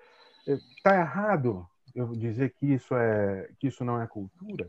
[0.48, 1.66] é tá errado
[1.96, 4.68] eu dizer que isso é que isso não é cultura?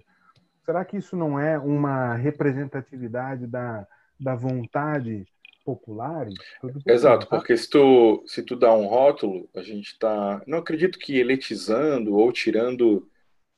[0.65, 3.87] Será que isso não é uma representatividade da,
[4.21, 5.27] da vontade
[5.71, 6.35] populares.
[6.87, 11.18] Exato, porque se tu, se tu dá um rótulo, a gente está, não acredito que
[11.18, 13.09] eletizando ou tirando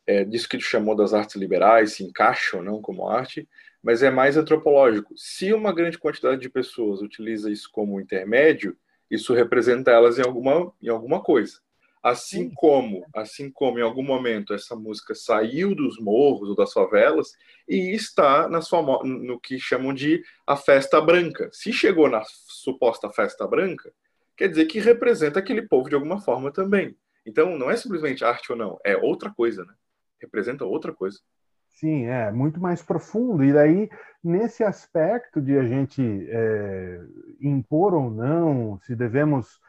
[0.06, 3.48] é, disso que tu chamou das artes liberais, se encaixam não como arte,
[3.82, 5.14] mas é mais antropológico.
[5.16, 8.76] Se uma grande quantidade de pessoas utiliza isso como intermédio,
[9.10, 11.60] isso representa elas em alguma, em alguma coisa.
[12.02, 17.32] Assim como, assim como em algum momento essa música saiu dos morros ou das favelas
[17.68, 21.48] e está na sua no que chamam de a festa branca.
[21.52, 23.92] Se chegou na suposta festa branca,
[24.36, 26.96] quer dizer que representa aquele povo de alguma forma também.
[27.24, 29.72] Então não é simplesmente arte ou não, é outra coisa, né?
[30.20, 31.20] Representa outra coisa.
[31.68, 33.44] Sim, é muito mais profundo.
[33.44, 33.88] E daí,
[34.22, 37.00] nesse aspecto de a gente é,
[37.40, 39.60] impor ou não, se devemos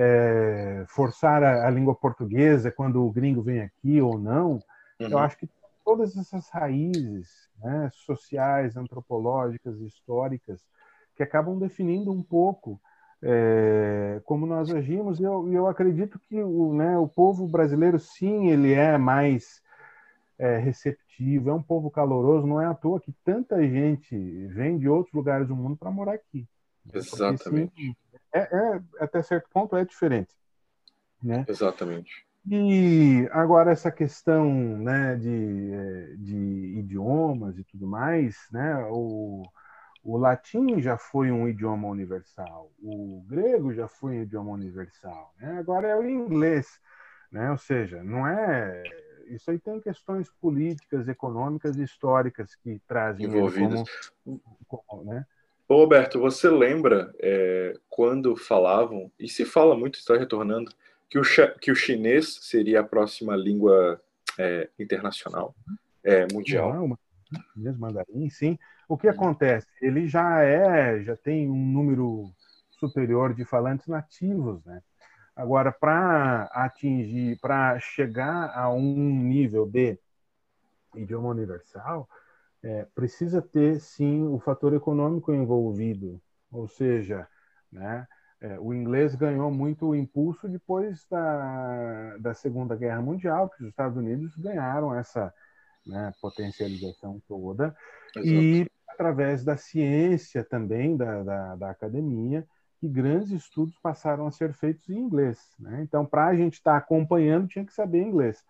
[0.00, 4.52] é, forçar a, a, língua portuguesa quando o gringo vem aqui ou não,
[5.00, 5.08] uhum.
[5.08, 5.50] eu acho que
[5.84, 10.64] todas essas raízes né, sociais, antropológicas, históricas,
[11.16, 12.80] que acabam definindo um pouco
[13.20, 15.18] é, como nós agimos.
[15.18, 19.60] Eu, eu acredito que o, né, o povo brasileiro, sim, ele é mais
[20.38, 22.46] é, receptivo, é um povo caloroso.
[22.46, 26.12] Não é à toa que tanta gente vem de outros lugares do mundo para morar
[26.12, 26.46] aqui.
[26.94, 27.70] Exatamente.
[27.70, 27.96] Porque, sim,
[28.32, 30.34] é, é, até certo ponto é diferente.
[31.22, 31.44] Né?
[31.48, 32.26] Exatamente.
[32.50, 39.42] E agora essa questão né, de, é, de idiomas e tudo mais, né, o,
[40.02, 45.58] o latim já foi um idioma universal, o grego já foi um idioma universal, né?
[45.58, 46.80] agora é o inglês,
[47.30, 47.50] né?
[47.50, 48.82] ou seja, não é
[49.28, 53.82] isso aí tem questões políticas, econômicas e históricas que trazem envolvidas.
[54.24, 55.26] Como, como, né?
[55.68, 60.72] Ô, Roberto, você lembra é, quando falavam, e se fala muito, está retornando,
[61.10, 61.22] que o,
[61.60, 64.00] que o chinês seria a próxima língua
[64.38, 65.54] é, internacional,
[66.02, 66.72] é, mundial?
[67.54, 68.58] Não, mandarim, sim.
[68.88, 69.66] O que acontece?
[69.82, 72.32] Ele já é, já tem um número
[72.70, 74.80] superior de falantes nativos, né?
[75.36, 79.98] Agora, para atingir, para chegar a um nível de
[80.96, 82.08] idioma universal,
[82.62, 87.26] é, precisa ter sim o fator econômico envolvido, ou seja,
[87.70, 88.06] né,
[88.40, 93.96] é, o inglês ganhou muito impulso depois da, da Segunda Guerra Mundial, que os Estados
[93.96, 95.34] Unidos ganharam essa
[95.84, 97.74] né, potencialização toda,
[98.14, 98.28] Exato.
[98.28, 102.46] e através da ciência também, da, da, da, academia,
[102.80, 105.38] que grandes estudos passaram a ser feitos em inglês.
[105.58, 105.80] Né?
[105.82, 108.44] Então, para a gente estar tá acompanhando, tinha que saber inglês.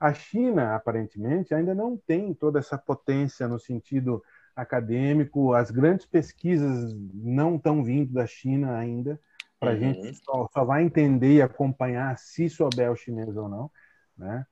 [0.00, 4.22] A China, aparentemente, ainda não tem toda essa potência no sentido
[4.56, 9.20] acadêmico, as grandes pesquisas não estão vindo da China ainda,
[9.58, 9.80] para a uhum.
[9.80, 13.70] gente só, só, vai entender e acompanhar se souber o chinês ou não.
[14.16, 14.46] Né?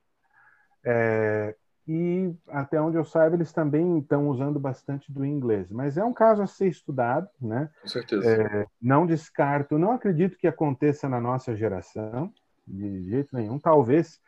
[0.85, 1.55] É,
[1.87, 5.71] e até onde eu saiba, eles também estão usando bastante do inglês.
[5.71, 7.67] Mas é um caso a ser estudado, né?
[7.81, 8.29] Com certeza.
[8.29, 12.31] É, não descarto, não acredito que aconteça na nossa geração,
[12.67, 13.57] de jeito nenhum.
[13.57, 14.21] Talvez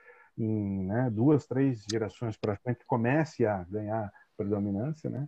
[0.44, 5.28] em né, duas, três gerações para frente comece a ganhar predominância, né?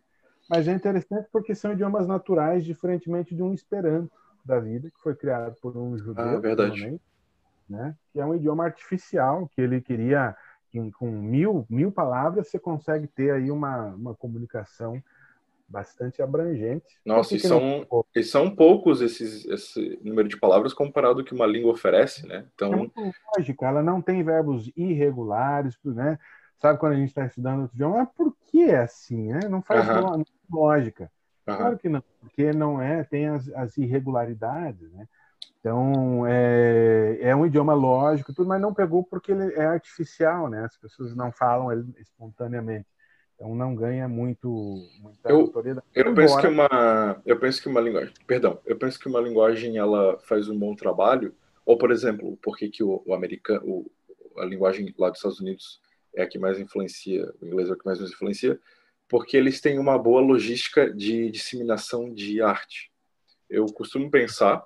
[0.49, 4.11] Mas é interessante porque são idiomas naturais, diferentemente de um Esperanto
[4.43, 6.99] da vida, que foi criado por um judeu, ah, verdade.
[7.69, 7.95] né?
[8.11, 10.35] Que é um idioma artificial, que ele queria
[10.97, 15.01] com mil, mil palavras você consegue ter aí uma, uma comunicação
[15.67, 16.99] bastante abrangente.
[17.05, 21.47] Nossa, e são, e são poucos esses, esse número de palavras comparado ao que uma
[21.47, 22.45] língua oferece, né?
[22.53, 22.91] Então...
[22.97, 26.19] É lógica, ela não tem verbos irregulares, né?
[26.59, 29.41] Sabe quando a gente está estudando outro idioma, por que é assim, né?
[29.49, 29.85] Não faz
[30.49, 31.11] lógica.
[31.45, 35.07] Claro que não, porque não é, tem as, as irregularidades, né?
[35.59, 40.65] Então, é, é um idioma lógico, tudo, mas não pegou porque ele é artificial, né?
[40.65, 42.87] As pessoas não falam ele espontaneamente.
[43.35, 44.49] Então, não ganha muito
[44.99, 45.85] muita eu, autoridade.
[45.93, 46.15] Eu Embora...
[46.15, 50.17] penso que uma, eu penso que uma linguagem, perdão, eu penso que uma linguagem ela
[50.19, 51.33] faz um bom trabalho.
[51.65, 53.91] Ou, por exemplo, por que o, o americano, o,
[54.37, 55.81] a linguagem lá dos Estados Unidos
[56.15, 58.59] é a que mais influencia, o inglês é o que mais nos influencia,
[59.07, 62.91] porque eles têm uma boa logística de disseminação de arte.
[63.49, 64.65] Eu costumo pensar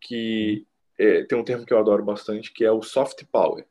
[0.00, 0.66] que
[0.98, 3.64] é, tem um termo que eu adoro bastante, que é o soft power.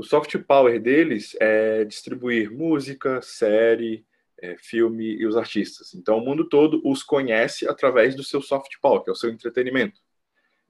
[0.00, 4.02] O soft power deles é distribuir música, série,
[4.40, 5.92] é, filme e os artistas.
[5.94, 9.28] Então, o mundo todo os conhece através do seu soft power, que é o seu
[9.28, 10.00] entretenimento.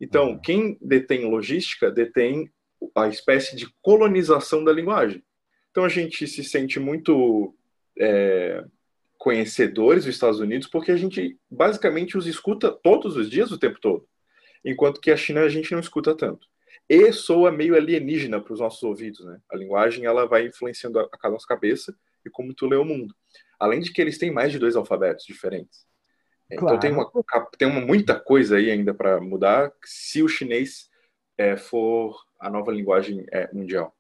[0.00, 0.40] Então, uhum.
[0.40, 2.50] quem detém logística detém
[2.92, 5.22] a espécie de colonização da linguagem.
[5.70, 7.54] Então, a gente se sente muito
[7.96, 8.64] é,
[9.16, 13.78] conhecedores dos Estados Unidos porque a gente basicamente os escuta todos os dias, o tempo
[13.80, 14.04] todo
[14.64, 16.46] enquanto que a China a gente não escuta tanto.
[16.91, 19.41] E soa meio alienígena para os nossos ouvidos, né?
[19.49, 23.14] A linguagem ela vai influenciando a, a nossa cabeça e como tu lê o mundo.
[23.61, 25.86] Além de que eles têm mais de dois alfabetos diferentes.
[26.51, 26.76] Claro.
[26.76, 27.09] Então tem uma,
[27.57, 30.91] tem uma muita coisa aí ainda para mudar se o chinês
[31.38, 33.95] é, for a nova linguagem é, mundial.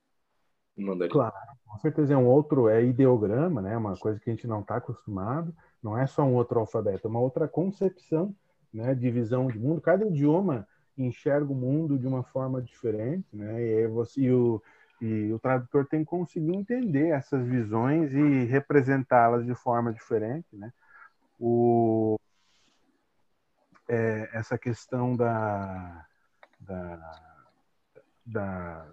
[0.76, 1.12] Mandarim.
[1.12, 1.32] Claro,
[1.64, 3.76] com certeza é um outro é ideograma, né?
[3.76, 5.54] Uma coisa que a gente não está acostumado.
[5.80, 8.34] Não é só um outro alfabeto, é uma outra concepção
[8.74, 9.80] né, de visão de mundo.
[9.80, 10.66] Cada idioma
[11.02, 13.62] enxerga o mundo de uma forma diferente, né?
[13.62, 14.62] E, você, e, o,
[15.00, 20.72] e o tradutor tem que conseguir entender essas visões e representá-las de forma diferente, né?
[21.38, 22.18] O,
[23.88, 26.06] é, essa questão da,
[26.60, 27.20] da,
[28.26, 28.86] da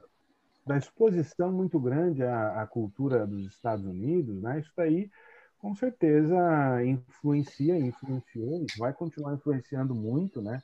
[0.67, 4.59] da exposição muito grande à, à, cultura dos Estados Unidos, né?
[4.59, 5.09] Isso daí,
[5.57, 6.35] com certeza,
[6.83, 10.61] influencia, influenciou, vai continuar influenciando muito, né?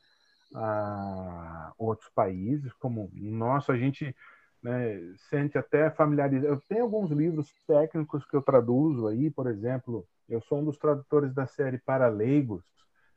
[0.56, 4.16] A outros países, como o nosso, a gente
[4.62, 5.00] né,
[5.30, 6.54] sente até familiarizado.
[6.54, 10.78] Eu tenho alguns livros técnicos que eu traduzo aí, por exemplo, eu sou um dos
[10.78, 12.64] tradutores da série Para Leigos,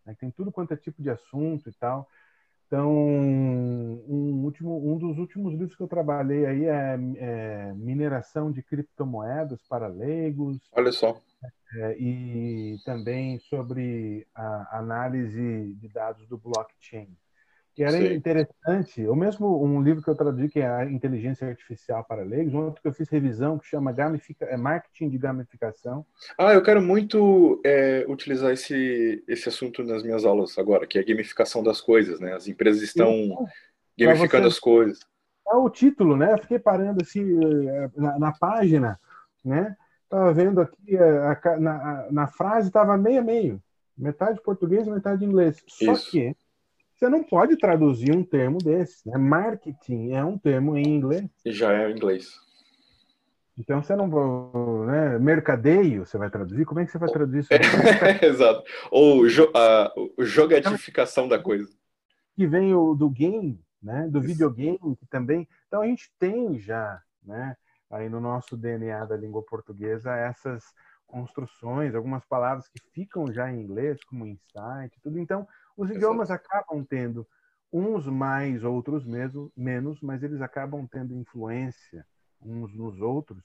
[0.05, 2.09] né, tem tudo quanto é tipo de assunto e tal.
[2.67, 8.61] Então, um, último, um dos últimos livros que eu trabalhei aí é, é Mineração de
[8.61, 10.59] Criptomoedas para Leigos.
[10.73, 11.17] Olha só.
[11.77, 17.17] É, e também sobre a análise de dados do blockchain
[17.77, 18.15] que era Sim.
[18.15, 19.07] interessante.
[19.07, 22.65] Ou mesmo um livro que eu traduzi, que é a Inteligência Artificial para Leigos, um
[22.65, 26.07] outro que eu fiz revisão, que chama Gamifica, é Marketing de Gamificação.
[26.39, 31.03] Ah, eu quero muito é, utilizar esse, esse assunto nas minhas aulas agora, que é
[31.03, 32.33] a gamificação das coisas, né?
[32.33, 33.37] As empresas estão Sim.
[33.99, 35.01] gamificando você, as coisas.
[35.47, 36.33] É o título, né?
[36.33, 38.99] Eu fiquei parando assim é, na, na página,
[39.45, 39.77] né?
[40.05, 43.63] Estava vendo aqui, a, a, na, na frase estava meio a meio.
[43.99, 45.63] Metade português, metade inglês.
[45.67, 46.11] Só Isso.
[46.11, 46.35] que
[46.97, 49.09] você não pode traduzir um termo desse.
[49.09, 49.19] Né?
[49.19, 51.29] Marketing é um termo em inglês.
[51.45, 52.35] Já é em inglês.
[53.59, 54.87] Então você não vai.
[54.87, 55.19] Né?
[55.19, 56.65] Mercadeio, você vai traduzir?
[56.65, 57.51] Como é que você vai traduzir isso?
[58.25, 58.65] Exato.
[58.91, 61.69] Ou jo a jogadificação da coisa.
[62.35, 64.09] Que vem o do game, né?
[64.09, 65.47] do videogame, que também.
[65.67, 67.57] Então a gente tem já, né?
[67.91, 70.65] aí no nosso DNA da língua portuguesa, essas
[71.07, 75.19] construções, algumas palavras que ficam já em inglês, como insight, tudo.
[75.19, 75.47] Então,
[75.77, 77.27] os idiomas acabam tendo
[77.73, 82.07] uns mais, outros mesmo, menos, mas eles acabam tendo influência
[82.41, 83.43] uns nos outros.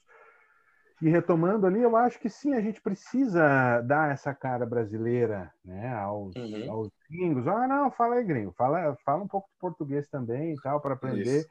[1.01, 5.91] E retomando ali, eu acho que sim, a gente precisa dar essa cara brasileira né,
[5.95, 6.71] aos, uhum.
[6.71, 7.47] aos gringos.
[7.47, 10.93] Ah, não, fala aí, gringo, fala, fala um pouco de português também e tal, para
[10.93, 11.39] aprender.
[11.39, 11.49] Isso.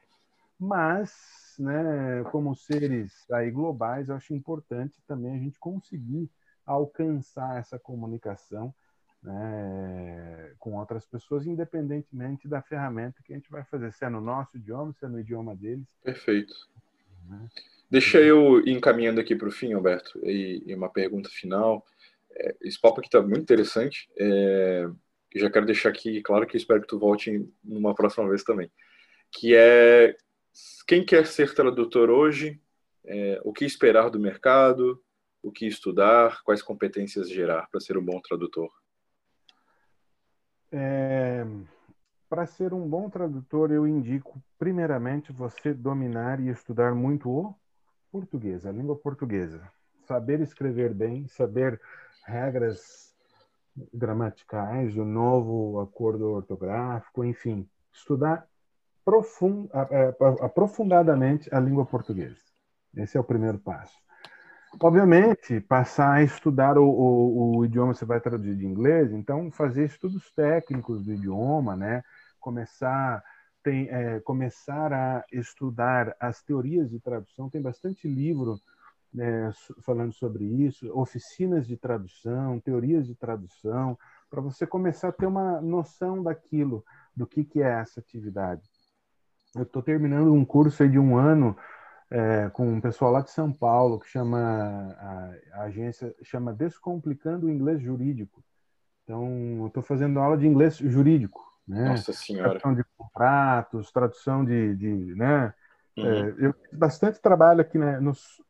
[0.56, 1.12] Mas,
[1.58, 6.30] né, como seres aí globais, eu acho importante também a gente conseguir
[6.64, 8.72] alcançar essa comunicação
[9.22, 14.20] né, com outras pessoas, independentemente da ferramenta que a gente vai fazer, se é no
[14.20, 15.86] nosso idioma, se é no idioma deles.
[16.02, 16.54] Perfeito.
[17.28, 17.48] Né?
[17.90, 21.84] Deixa eu ir encaminhando aqui para o fim, Alberto, e, e, uma pergunta final.
[22.32, 24.08] É, esse papo aqui está muito interessante.
[24.16, 24.88] É,
[25.34, 28.70] já quero deixar aqui, claro que espero que tu volte numa próxima vez também.
[29.32, 30.16] Que é
[30.86, 32.60] quem quer ser tradutor hoje,
[33.04, 35.02] é, o que esperar do mercado,
[35.42, 38.70] o que estudar, quais competências gerar para ser um bom tradutor.
[40.72, 41.44] É,
[42.28, 47.54] Para ser um bom tradutor, eu indico, primeiramente, você dominar e estudar muito o
[48.12, 49.60] português, a língua portuguesa.
[50.06, 51.80] Saber escrever bem, saber
[52.24, 53.14] regras
[53.92, 58.46] gramaticais, o novo acordo ortográfico, enfim, estudar
[59.04, 59.68] profund,
[60.40, 62.40] aprofundadamente a língua portuguesa.
[62.96, 63.96] Esse é o primeiro passo.
[64.78, 69.84] Obviamente, passar a estudar o, o, o, idioma, você vai traduzir de inglês, então fazer
[69.84, 72.04] estudos técnicos do idioma, né?
[72.38, 73.22] Começar,
[73.62, 78.60] tem, é, começar a estudar as teorias de tradução, tem bastante livro
[79.12, 79.52] né,
[79.82, 83.98] falando sobre isso, oficinas de tradução, teorias de tradução,
[84.30, 88.62] para você começar a ter uma noção daquilo, do que, que é essa atividade.
[89.54, 91.56] Eu estou terminando um curso de um ano
[92.10, 94.38] é, com um pessoal lá de São Paulo que chama
[94.98, 98.44] a, a agência chama Descomplicando o Inglês Jurídico.
[99.04, 99.26] Então,
[99.60, 101.88] eu estou fazendo aula de inglês jurídico, né?
[101.88, 102.50] Nossa senhora.
[102.50, 105.52] Tradução de contratos, tradução de, de né?
[105.96, 106.06] Uhum.
[106.06, 108.40] É, eu bastante trabalho aqui né, nos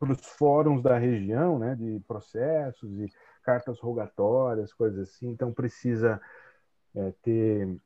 [0.00, 1.74] os fóruns da região, né?
[1.74, 3.10] De processos e
[3.42, 5.28] cartas rogatórias, coisas assim.
[5.30, 6.20] Então, precisa
[6.94, 7.78] é, ter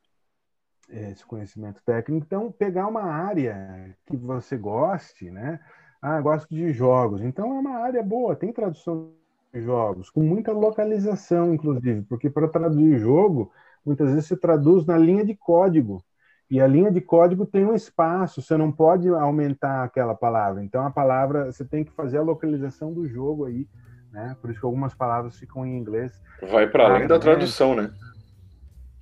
[0.93, 2.25] esse conhecimento técnico.
[2.25, 5.59] Então, pegar uma área que você goste, né?
[6.01, 7.21] Ah, gosto de jogos.
[7.21, 9.11] Então, é uma área boa, tem tradução
[9.53, 13.51] de jogos, com muita localização, inclusive, porque para traduzir jogo,
[13.85, 16.03] muitas vezes você traduz na linha de código.
[16.49, 20.63] E a linha de código tem um espaço, você não pode aumentar aquela palavra.
[20.63, 23.67] Então, a palavra, você tem que fazer a localização do jogo aí,
[24.11, 24.35] né?
[24.39, 26.21] Por isso que algumas palavras ficam em inglês.
[26.51, 27.91] Vai para além da tradução, né?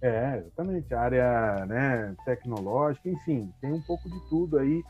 [0.01, 0.93] É, exatamente.
[0.93, 4.83] Área né, tecnológica, enfim, tem um pouco de tudo aí.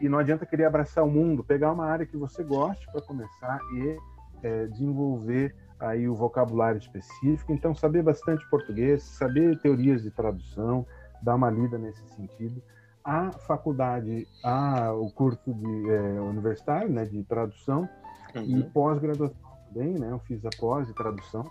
[0.00, 3.58] E não adianta querer abraçar o mundo, pegar uma área que você goste para começar
[3.74, 3.96] e
[4.42, 7.52] é, desenvolver aí o vocabulário específico.
[7.52, 10.86] Então, saber bastante português, saber teorias de tradução,
[11.22, 12.62] dar uma lida nesse sentido.
[13.02, 17.88] A faculdade, a, o curso de, é, universitário né, de tradução
[18.36, 18.58] uhum.
[18.58, 20.10] e pós-graduação também, né?
[20.10, 21.44] Eu fiz a pós de tradução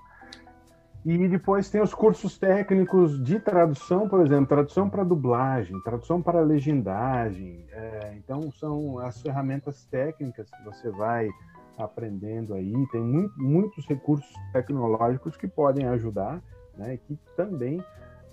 [1.08, 6.42] E depois tem os cursos técnicos de tradução, por exemplo, tradução para dublagem, tradução para
[6.42, 7.66] legendagem.
[7.72, 11.30] É, então, são as ferramentas técnicas que você vai
[11.78, 12.74] aprendendo aí.
[12.92, 16.42] Tem muito, muitos recursos tecnológicos que podem ajudar,
[16.78, 16.96] né?
[16.96, 17.82] E que também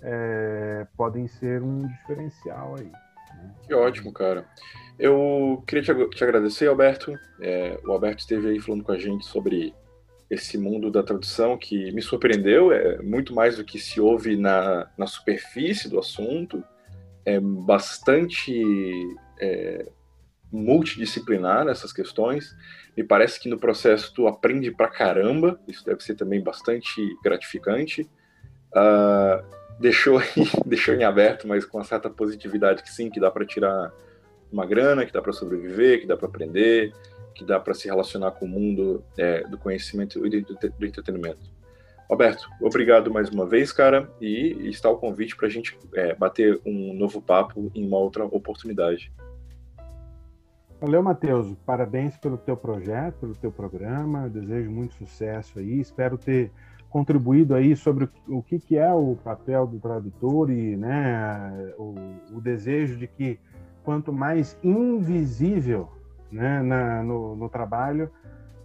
[0.01, 2.91] é, podem ser um diferencial aí.
[3.37, 3.55] Né?
[3.65, 4.45] Que ótimo, cara.
[4.99, 7.17] Eu queria te, te agradecer, Alberto.
[7.39, 9.73] É, o Alberto esteve aí falando com a gente sobre
[10.29, 14.89] esse mundo da tradução que me surpreendeu, é muito mais do que se ouve na,
[14.97, 16.63] na superfície do assunto,
[17.23, 18.53] é bastante
[19.39, 19.85] é,
[20.51, 22.55] multidisciplinar essas questões.
[22.95, 28.09] Me parece que no processo tu aprende pra caramba, isso deve ser também bastante gratificante.
[28.71, 29.43] Uh,
[29.79, 30.21] deixou,
[30.65, 33.91] deixou em aberto, mas com uma certa positividade que sim, que dá para tirar
[34.51, 36.93] uma grana, que dá para sobreviver, que dá para aprender,
[37.35, 41.53] que dá para se relacionar com o mundo é, do conhecimento e do, entretenimento.
[42.09, 46.61] Roberto, obrigado mais uma vez, cara, e está o convite para a gente é, bater
[46.65, 49.11] um novo papo em uma outra oportunidade.
[50.79, 51.55] Valeu, Matheus.
[51.65, 54.29] Parabéns pelo teu projeto, pelo teu programa.
[54.29, 55.79] desejo muito sucesso aí.
[55.79, 56.51] Espero ter
[56.89, 61.95] contribuído aí sobre o que, que é o papel do tradutor e né, o,
[62.33, 63.39] o desejo de que
[63.83, 65.89] quanto mais invisível
[66.31, 68.11] né, na, no, no, trabalho,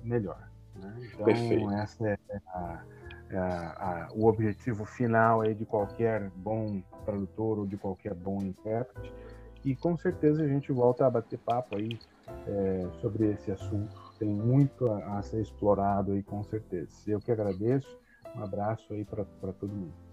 [0.03, 0.49] melhor.
[0.75, 0.95] Né?
[1.13, 1.71] Então, Perfeito.
[1.73, 2.83] essa é, a,
[3.31, 8.39] é a, a, o objetivo final aí de qualquer bom tradutor ou de qualquer bom
[8.43, 9.13] intérprete.
[9.65, 11.99] E com certeza a gente volta a bater papo aí
[12.47, 13.95] é, sobre esse assunto.
[14.19, 16.91] Tem muito a, a, ser explorado aí, com certeza.
[17.07, 17.99] Eu que agradeço.
[18.35, 20.10] Um abraço aí para todo mundo.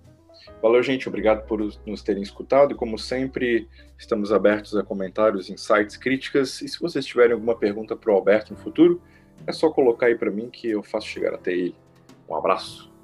[0.62, 1.08] Valeu, gente.
[1.08, 2.76] Obrigado por nos terem escutado.
[2.76, 3.68] Como sempre,
[3.98, 6.62] estamos abertos a comentários, insights, críticas.
[6.62, 9.02] E se vocês tiverem alguma pergunta para o Alberto no futuro,
[9.46, 11.76] é só colocar aí para mim que eu faço chegar até ele.
[12.30, 12.97] Um abraço.